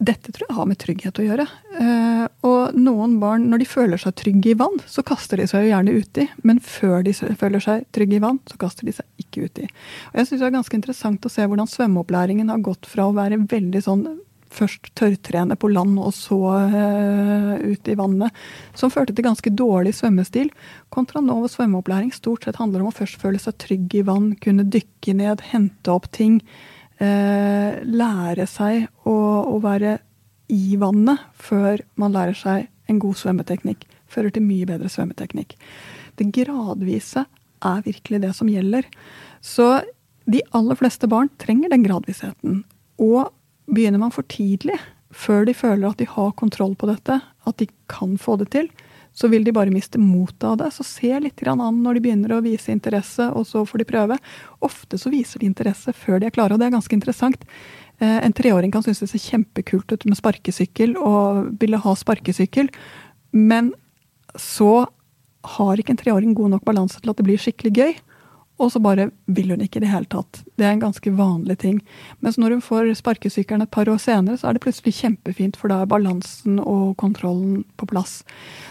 dette 0.00 0.32
tror 0.32 0.48
jeg 0.48 0.56
har 0.56 0.68
med 0.68 0.78
trygghet 0.80 1.18
å 1.20 1.24
gjøre. 1.26 1.44
Eh, 1.78 2.24
og 2.48 2.78
noen 2.78 3.18
barn, 3.22 3.44
når 3.50 3.62
de 3.62 3.68
føler 3.68 4.00
seg 4.00 4.16
trygge 4.18 4.52
i 4.52 4.58
vann, 4.58 4.80
så 4.88 5.04
kaster 5.06 5.38
de 5.38 5.46
seg 5.50 5.66
jo 5.66 5.72
gjerne 5.72 5.94
uti. 5.94 6.26
Men 6.48 6.58
før 6.64 7.04
de 7.06 7.14
føler 7.14 7.62
seg 7.62 7.86
trygge 7.94 8.18
i 8.18 8.24
vann, 8.24 8.40
så 8.50 8.58
kaster 8.60 8.88
de 8.88 8.96
seg 8.96 9.22
ikke 9.22 9.46
uti. 9.46 9.68
Og 10.12 10.20
jeg 10.20 10.30
syns 10.30 10.42
det 10.42 10.48
er 10.48 10.56
ganske 10.56 10.78
interessant 10.78 11.28
å 11.28 11.32
se 11.32 11.46
hvordan 11.46 11.70
svømmeopplæringen 11.70 12.50
har 12.52 12.64
gått 12.64 12.88
fra 12.90 13.06
å 13.08 13.16
være 13.16 13.42
veldig 13.52 13.84
sånn 13.84 14.06
først 14.52 14.90
tørrtrene 14.98 15.56
på 15.56 15.70
land 15.72 15.96
og 16.00 16.12
så 16.12 16.38
uh, 16.72 17.54
ut 17.56 17.88
i 17.88 17.96
vannet, 17.96 18.42
som 18.76 18.92
førte 18.92 19.14
til 19.16 19.26
ganske 19.26 19.52
dårlig 19.56 19.94
svømmestil, 19.96 20.52
kontra 20.92 21.22
nå 21.24 21.38
hvor 21.40 21.52
svømmeopplæring 21.52 22.12
stort 22.12 22.44
sett 22.44 22.60
handler 22.60 22.84
om 22.84 22.90
å 22.90 22.96
først 22.96 23.16
føle 23.22 23.40
seg 23.40 23.56
trygg 23.62 23.96
i 23.96 24.04
vann, 24.04 24.34
kunne 24.42 24.68
dykke 24.68 25.16
ned, 25.18 25.46
hente 25.52 25.94
opp 25.94 26.10
ting, 26.12 26.42
uh, 27.02 27.82
lære 27.82 28.46
seg 28.50 28.86
å, 29.04 29.16
å, 29.52 29.58
være 29.62 29.98
i 30.52 30.76
vannet 30.80 31.22
før 31.34 31.82
man 32.00 32.14
lærer 32.14 32.36
seg 32.38 32.68
en 32.90 33.00
god 33.02 33.18
svømmeteknikk. 33.20 33.84
Fører 34.12 34.34
til 34.34 34.44
mye 34.46 34.68
bedre 34.68 34.90
svømmeteknikk. 34.92 35.56
Det 36.20 36.30
gradvise 36.36 37.26
er 37.62 37.84
virkelig 37.86 38.22
det 38.24 38.32
som 38.36 38.50
gjelder. 38.50 38.88
Så 39.42 39.68
de 40.30 40.42
aller 40.54 40.78
fleste 40.78 41.08
barn 41.10 41.30
trenger 41.40 41.72
den 41.72 41.86
gradvisheten. 41.86 42.62
Og 43.02 43.30
Begynner 43.70 44.00
man 44.02 44.12
for 44.12 44.26
tidlig, 44.26 44.76
før 45.12 45.46
de 45.46 45.54
føler 45.54 45.92
at 45.92 46.00
de 46.00 46.08
har 46.08 46.34
kontroll 46.38 46.74
på 46.78 46.88
dette, 46.90 47.20
at 47.22 47.58
de 47.60 47.68
kan 47.90 48.16
få 48.20 48.36
det 48.40 48.50
til, 48.54 48.68
så 49.12 49.28
vil 49.28 49.44
de 49.44 49.52
bare 49.52 49.72
miste 49.72 50.00
motet 50.00 50.44
av 50.48 50.56
det. 50.60 50.70
Så 50.72 50.84
se 50.86 51.12
litt 51.20 51.42
an 51.48 51.82
når 51.82 51.98
de 51.98 52.04
begynner 52.06 52.32
å 52.32 52.42
vise 52.44 52.72
interesse, 52.72 53.28
og 53.30 53.46
så 53.46 53.64
får 53.68 53.82
de 53.82 53.88
prøve. 53.92 54.18
Ofte 54.64 54.98
så 54.98 55.12
viser 55.12 55.42
de 55.42 55.50
interesse 55.50 55.92
før 55.92 56.20
de 56.20 56.30
er 56.30 56.34
klare, 56.34 56.54
og 56.54 56.62
det 56.62 56.70
er 56.70 56.76
ganske 56.76 56.96
interessant. 56.96 57.44
Eh, 57.98 58.18
en 58.24 58.32
treåring 58.32 58.72
kan 58.72 58.84
synes 58.84 59.02
det 59.04 59.10
ser 59.12 59.26
kjempekult 59.26 59.92
ut 59.92 60.08
med 60.08 60.18
sparkesykkel 60.18 60.96
og 60.96 61.52
ville 61.60 61.80
ha 61.80 61.94
sparkesykkel, 61.98 62.72
men 63.36 63.74
så 64.38 64.86
har 65.58 65.76
ikke 65.76 65.96
en 65.96 66.00
treåring 66.00 66.34
god 66.38 66.56
nok 66.56 66.64
balanse 66.64 67.00
til 67.02 67.10
at 67.10 67.18
det 67.18 67.26
blir 67.26 67.40
skikkelig 67.40 67.72
gøy 67.74 67.94
og 68.62 68.70
så 68.70 68.80
bare 68.82 69.08
vil 69.26 69.50
hun 69.50 69.62
ikke 69.64 69.80
i 69.80 69.84
det 69.84 69.90
hele 69.90 70.08
tatt. 70.10 70.44
Det 70.54 70.66
er 70.66 70.76
en 70.76 70.84
ganske 70.84 71.12
vanlig 71.18 71.58
ting. 71.64 71.80
Mens 72.22 72.38
når 72.38 72.56
hun 72.56 72.64
får 72.64 72.92
sparkesykkelen 73.00 73.64
et 73.64 73.74
par 73.74 73.90
år 73.90 73.98
senere, 74.02 74.38
så 74.38 74.48
er 74.48 74.56
det 74.56 74.62
plutselig 74.62 74.94
kjempefint, 75.00 75.58
for 75.58 75.72
da 75.72 75.80
er 75.82 75.90
balansen 75.90 76.60
og 76.62 76.94
kontrollen 77.02 77.64
på 77.80 77.88
plass. 77.90 78.20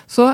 Så 0.08 0.32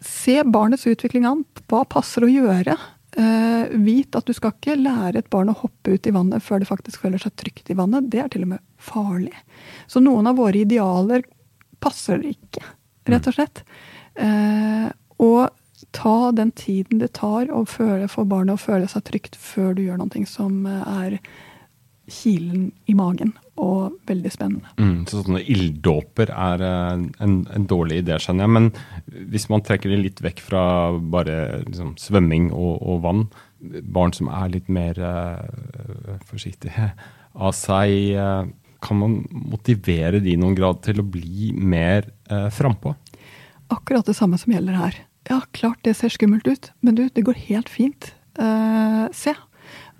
se 0.00 0.38
barnets 0.48 0.86
utvikling 0.88 1.26
an. 1.28 1.44
Hva 1.68 1.84
passer 1.88 2.24
å 2.24 2.30
gjøre? 2.30 2.78
Uh, 3.16 3.72
vit 3.80 4.16
at 4.16 4.28
du 4.28 4.34
skal 4.36 4.52
ikke 4.52 4.76
lære 4.76 5.22
et 5.22 5.30
barn 5.32 5.48
å 5.48 5.56
hoppe 5.56 5.94
ut 5.94 6.08
i 6.08 6.12
vannet 6.12 6.44
før 6.44 6.60
det 6.60 6.68
faktisk 6.68 7.04
føler 7.04 7.20
seg 7.20 7.36
trygt 7.40 7.70
i 7.72 7.76
vannet. 7.78 8.08
Det 8.12 8.20
er 8.22 8.32
til 8.32 8.44
og 8.44 8.54
med 8.54 8.64
farlig. 8.76 9.36
Så 9.88 10.02
noen 10.04 10.28
av 10.28 10.40
våre 10.40 10.64
idealer 10.64 11.24
passer 11.80 12.20
ikke, 12.28 12.64
rett 13.08 13.28
og 13.28 13.36
slett. 13.36 13.62
Uh, 14.16 14.88
og 15.20 15.48
ta 15.96 16.32
den 16.32 16.52
tiden 16.56 17.02
det 17.02 17.12
tar 17.18 17.50
å 17.52 17.64
føle, 17.68 18.08
for 18.08 18.28
barnet 18.28 18.56
å 18.56 18.62
føle 18.62 18.88
seg 18.90 19.04
trygt 19.08 19.36
før 19.40 19.74
du 19.76 19.84
gjør 19.84 20.00
noe 20.00 20.24
som 20.30 20.64
er 20.66 21.18
kilen 22.06 22.70
i 22.86 22.94
magen 22.96 23.32
og 23.60 23.96
veldig 24.06 24.30
spennende. 24.32 24.72
Mm, 24.78 25.06
så 25.08 25.22
sånne 25.24 25.40
ilddåper 25.52 26.30
er 26.32 26.64
eh, 26.66 27.04
en, 27.24 27.36
en, 27.48 27.66
dårlig 27.68 28.02
idé, 28.02 28.18
skjønner 28.20 28.46
jeg. 28.46 28.54
Men 28.56 29.30
hvis 29.32 29.48
man 29.52 29.64
trekker 29.64 29.92
det 29.92 30.00
litt 30.02 30.22
vekk 30.24 30.42
fra 30.44 30.62
bare 31.00 31.62
liksom, 31.64 31.94
svømming 32.00 32.50
og, 32.52 32.74
og, 32.82 33.00
vann, 33.06 33.24
barn 33.96 34.14
som 34.16 34.28
er 34.30 34.52
litt 34.52 34.68
mer 34.70 35.00
uh, 35.00 36.18
forsiktige 36.28 36.90
av 37.32 37.56
seg, 37.56 38.12
uh, 38.20 38.44
kan 38.84 39.00
man 39.00 39.16
motivere 39.32 40.20
de 40.22 40.34
i 40.34 40.38
noen 40.38 40.54
grad 40.58 40.84
til 40.84 41.00
å 41.00 41.08
bli 41.08 41.50
mer 41.56 42.10
uh, 42.30 42.46
frampå? 42.52 42.92
Akkurat 43.72 44.06
det 44.06 44.14
samme 44.14 44.38
som 44.38 44.52
gjelder 44.52 44.76
her. 44.78 45.00
Ja, 45.30 45.40
klart 45.56 45.82
det 45.86 45.96
ser 45.98 46.12
skummelt 46.12 46.46
ut, 46.46 46.70
men 46.80 46.98
du, 46.98 47.06
det 47.08 47.24
går 47.26 47.38
helt 47.48 47.70
fint. 47.72 48.12
Uh, 48.38 49.06
se. 49.16 49.34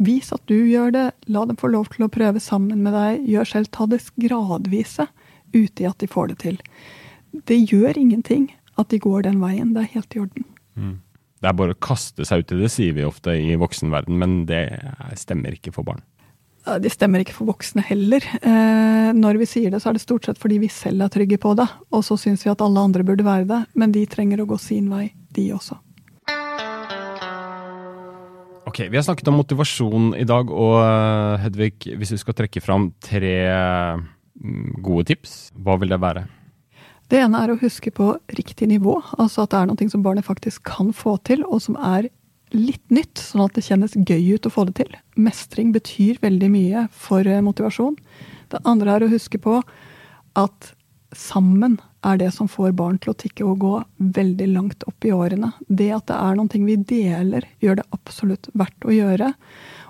Vis 0.02 0.28
at 0.34 0.42
du 0.50 0.58
gjør 0.68 0.92
det. 0.94 1.06
La 1.32 1.46
dem 1.48 1.58
få 1.58 1.70
lov 1.72 1.88
til 1.94 2.06
å 2.06 2.12
prøve 2.12 2.42
sammen 2.42 2.84
med 2.84 2.94
deg. 2.94 3.24
Gjør 3.26 3.50
selv. 3.50 3.72
Ta 3.74 3.88
det 3.90 4.04
gradvise 4.20 5.08
ute 5.54 5.82
i 5.82 5.88
at 5.88 5.98
de 6.02 6.10
får 6.10 6.30
det 6.32 6.38
til. 6.44 6.60
Det 7.48 7.58
gjør 7.64 7.98
ingenting 7.98 8.50
at 8.76 8.92
de 8.92 9.00
går 9.02 9.26
den 9.26 9.40
veien. 9.42 9.72
Det 9.74 9.86
er 9.86 9.94
helt 9.96 10.16
i 10.16 10.22
orden. 10.22 10.46
Mm. 10.76 10.96
Det 11.40 11.50
er 11.50 11.56
bare 11.56 11.74
å 11.76 11.84
kaste 11.84 12.24
seg 12.26 12.42
ut 12.42 12.52
i 12.54 12.60
det, 12.62 12.70
sier 12.72 12.94
vi 12.96 13.04
ofte 13.06 13.34
i 13.36 13.56
voksenverden, 13.60 14.16
men 14.20 14.38
det 14.48 14.62
stemmer 15.20 15.56
ikke 15.56 15.72
for 15.74 15.86
barn. 15.86 16.00
Det 16.66 16.90
stemmer 16.90 17.22
ikke 17.22 17.34
for 17.36 17.46
voksne 17.46 17.84
heller. 17.86 18.24
Eh, 18.42 19.10
når 19.14 19.38
vi 19.38 19.46
sier 19.46 19.70
det, 19.70 19.78
så 19.82 19.92
er 19.92 19.96
det 19.96 20.02
stort 20.02 20.26
sett 20.26 20.40
fordi 20.42 20.58
vi 20.64 20.70
selv 20.72 21.04
er 21.04 21.12
trygge 21.14 21.38
på 21.38 21.54
det. 21.58 21.66
Og 21.94 22.02
så 22.02 22.18
syns 22.18 22.42
vi 22.42 22.50
at 22.50 22.62
alle 22.64 22.82
andre 22.82 23.06
burde 23.06 23.26
være 23.26 23.46
det, 23.46 23.60
men 23.78 23.94
de 23.94 24.02
trenger 24.10 24.42
å 24.42 24.48
gå 24.50 24.58
sin 24.58 24.88
vei, 24.90 25.12
de 25.36 25.52
også. 25.54 25.78
Ok, 28.66 28.80
Vi 28.90 28.98
har 28.98 29.06
snakket 29.06 29.30
om 29.30 29.38
motivasjon 29.38 30.08
i 30.18 30.26
dag, 30.26 30.50
og 30.50 30.80
eh, 30.82 31.44
Hedvig, 31.44 31.76
hvis 31.86 32.16
du 32.16 32.18
skal 32.18 32.34
trekke 32.42 32.60
fram 32.60 32.90
tre 32.98 33.36
mm, 33.46 34.82
gode 34.82 35.06
tips, 35.12 35.36
hva 35.54 35.78
vil 35.78 35.94
det 35.94 36.02
være? 36.02 36.26
Det 37.06 37.20
ene 37.22 37.38
er 37.38 37.52
å 37.52 37.60
huske 37.60 37.92
på 37.94 38.10
riktig 38.34 38.66
nivå, 38.66 38.98
altså 39.14 39.44
at 39.44 39.54
det 39.54 39.60
er 39.60 39.68
noe 39.70 39.90
som 39.92 40.02
barnet 40.02 40.26
faktisk 40.26 40.66
kan 40.66 40.90
få 40.90 41.14
til, 41.22 41.46
og 41.46 41.62
som 41.62 41.78
er 41.78 42.10
litt 42.54 42.84
nytt, 42.94 43.18
sånn 43.18 43.44
at 43.46 43.56
det 43.56 43.64
kjennes 43.66 43.96
gøy 43.96 44.36
ut 44.36 44.46
å 44.46 44.52
få 44.52 44.66
det 44.68 44.76
til. 44.82 44.96
Mestring 45.18 45.72
betyr 45.74 46.20
veldig 46.22 46.50
mye 46.52 46.86
for 46.94 47.26
eh, 47.26 47.42
motivasjon. 47.44 47.96
Det 48.52 48.62
andre 48.68 48.96
er 48.96 49.06
å 49.06 49.12
huske 49.12 49.40
på 49.42 49.60
at 50.36 50.72
sammen 51.16 51.78
er 52.06 52.20
det 52.20 52.30
som 52.34 52.48
får 52.50 52.74
barn 52.78 52.98
til 53.02 53.12
å 53.12 53.18
tikke 53.18 53.46
og 53.46 53.60
gå 53.62 53.74
veldig 54.18 54.48
langt 54.52 54.86
opp 54.86 55.06
i 55.06 55.14
årene. 55.14 55.52
Det 55.66 55.90
at 55.96 56.06
det 56.10 56.18
er 56.18 56.38
noen 56.38 56.50
ting 56.52 56.66
vi 56.68 56.76
deler, 56.78 57.46
gjør 57.62 57.80
det 57.80 57.88
absolutt 57.96 58.50
verdt 58.54 58.86
å 58.86 58.94
gjøre. 58.94 59.32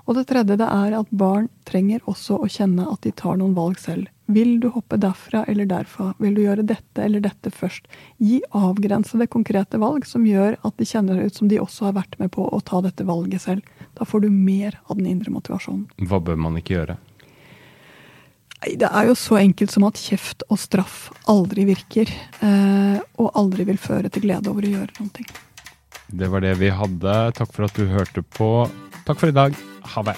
Og 0.06 0.16
det 0.16 0.28
tredje 0.30 0.58
det 0.60 0.68
er 0.70 0.96
at 1.00 1.10
barn 1.10 1.50
trenger 1.68 2.04
også 2.08 2.38
å 2.40 2.50
kjenne 2.50 2.86
at 2.88 3.02
de 3.04 3.12
tar 3.16 3.40
noen 3.40 3.56
valg 3.56 3.80
selv. 3.82 4.08
Vil 4.26 4.56
du 4.60 4.68
hoppe 4.74 4.98
derfra 4.98 5.44
eller 5.46 5.68
derfra? 5.70 6.10
Vil 6.18 6.34
du 6.34 6.42
gjøre 6.42 6.64
dette 6.66 7.02
eller 7.04 7.22
dette 7.22 7.50
først? 7.54 7.86
Gi 8.18 8.40
avgrensede, 8.58 9.28
konkrete 9.30 9.78
valg 9.78 10.06
som 10.08 10.26
gjør 10.26 10.58
at 10.66 10.78
de 10.80 10.86
kjenner 10.88 11.20
ut 11.22 11.34
som 11.38 11.50
de 11.50 11.60
også 11.62 11.88
har 11.88 11.98
vært 12.00 12.18
med 12.18 12.32
på 12.34 12.46
å 12.50 12.60
ta 12.66 12.82
dette 12.82 13.06
valget 13.06 13.44
selv. 13.46 13.76
Da 13.94 14.06
får 14.08 14.26
du 14.26 14.30
mer 14.34 14.80
av 14.90 14.98
den 14.98 15.06
indre 15.12 15.30
motivasjonen. 15.34 15.86
Hva 16.10 16.18
bør 16.18 16.40
man 16.42 16.58
ikke 16.58 16.80
gjøre? 16.80 16.98
Det 18.66 18.88
er 18.88 19.06
jo 19.06 19.14
så 19.14 19.36
enkelt 19.38 19.70
som 19.70 19.84
at 19.86 20.00
kjeft 20.00 20.42
og 20.50 20.58
straff 20.58 21.10
aldri 21.30 21.68
virker. 21.68 22.10
Eh, 22.42 22.98
og 23.22 23.30
aldri 23.38 23.68
vil 23.68 23.78
føre 23.78 24.10
til 24.10 24.26
glede 24.26 24.50
over 24.50 24.66
å 24.66 24.72
gjøre 24.74 25.04
noe. 25.04 25.26
Det 26.06 26.30
var 26.32 26.42
det 26.42 26.56
vi 26.58 26.70
hadde. 26.70 27.14
Takk 27.36 27.52
for 27.54 27.68
at 27.68 27.78
du 27.78 27.86
hørte 27.90 28.26
på. 28.26 28.50
Takk 29.06 29.22
for 29.22 29.30
i 29.30 29.36
dag. 29.36 29.54
Ha 29.94 30.02
det. 30.10 30.16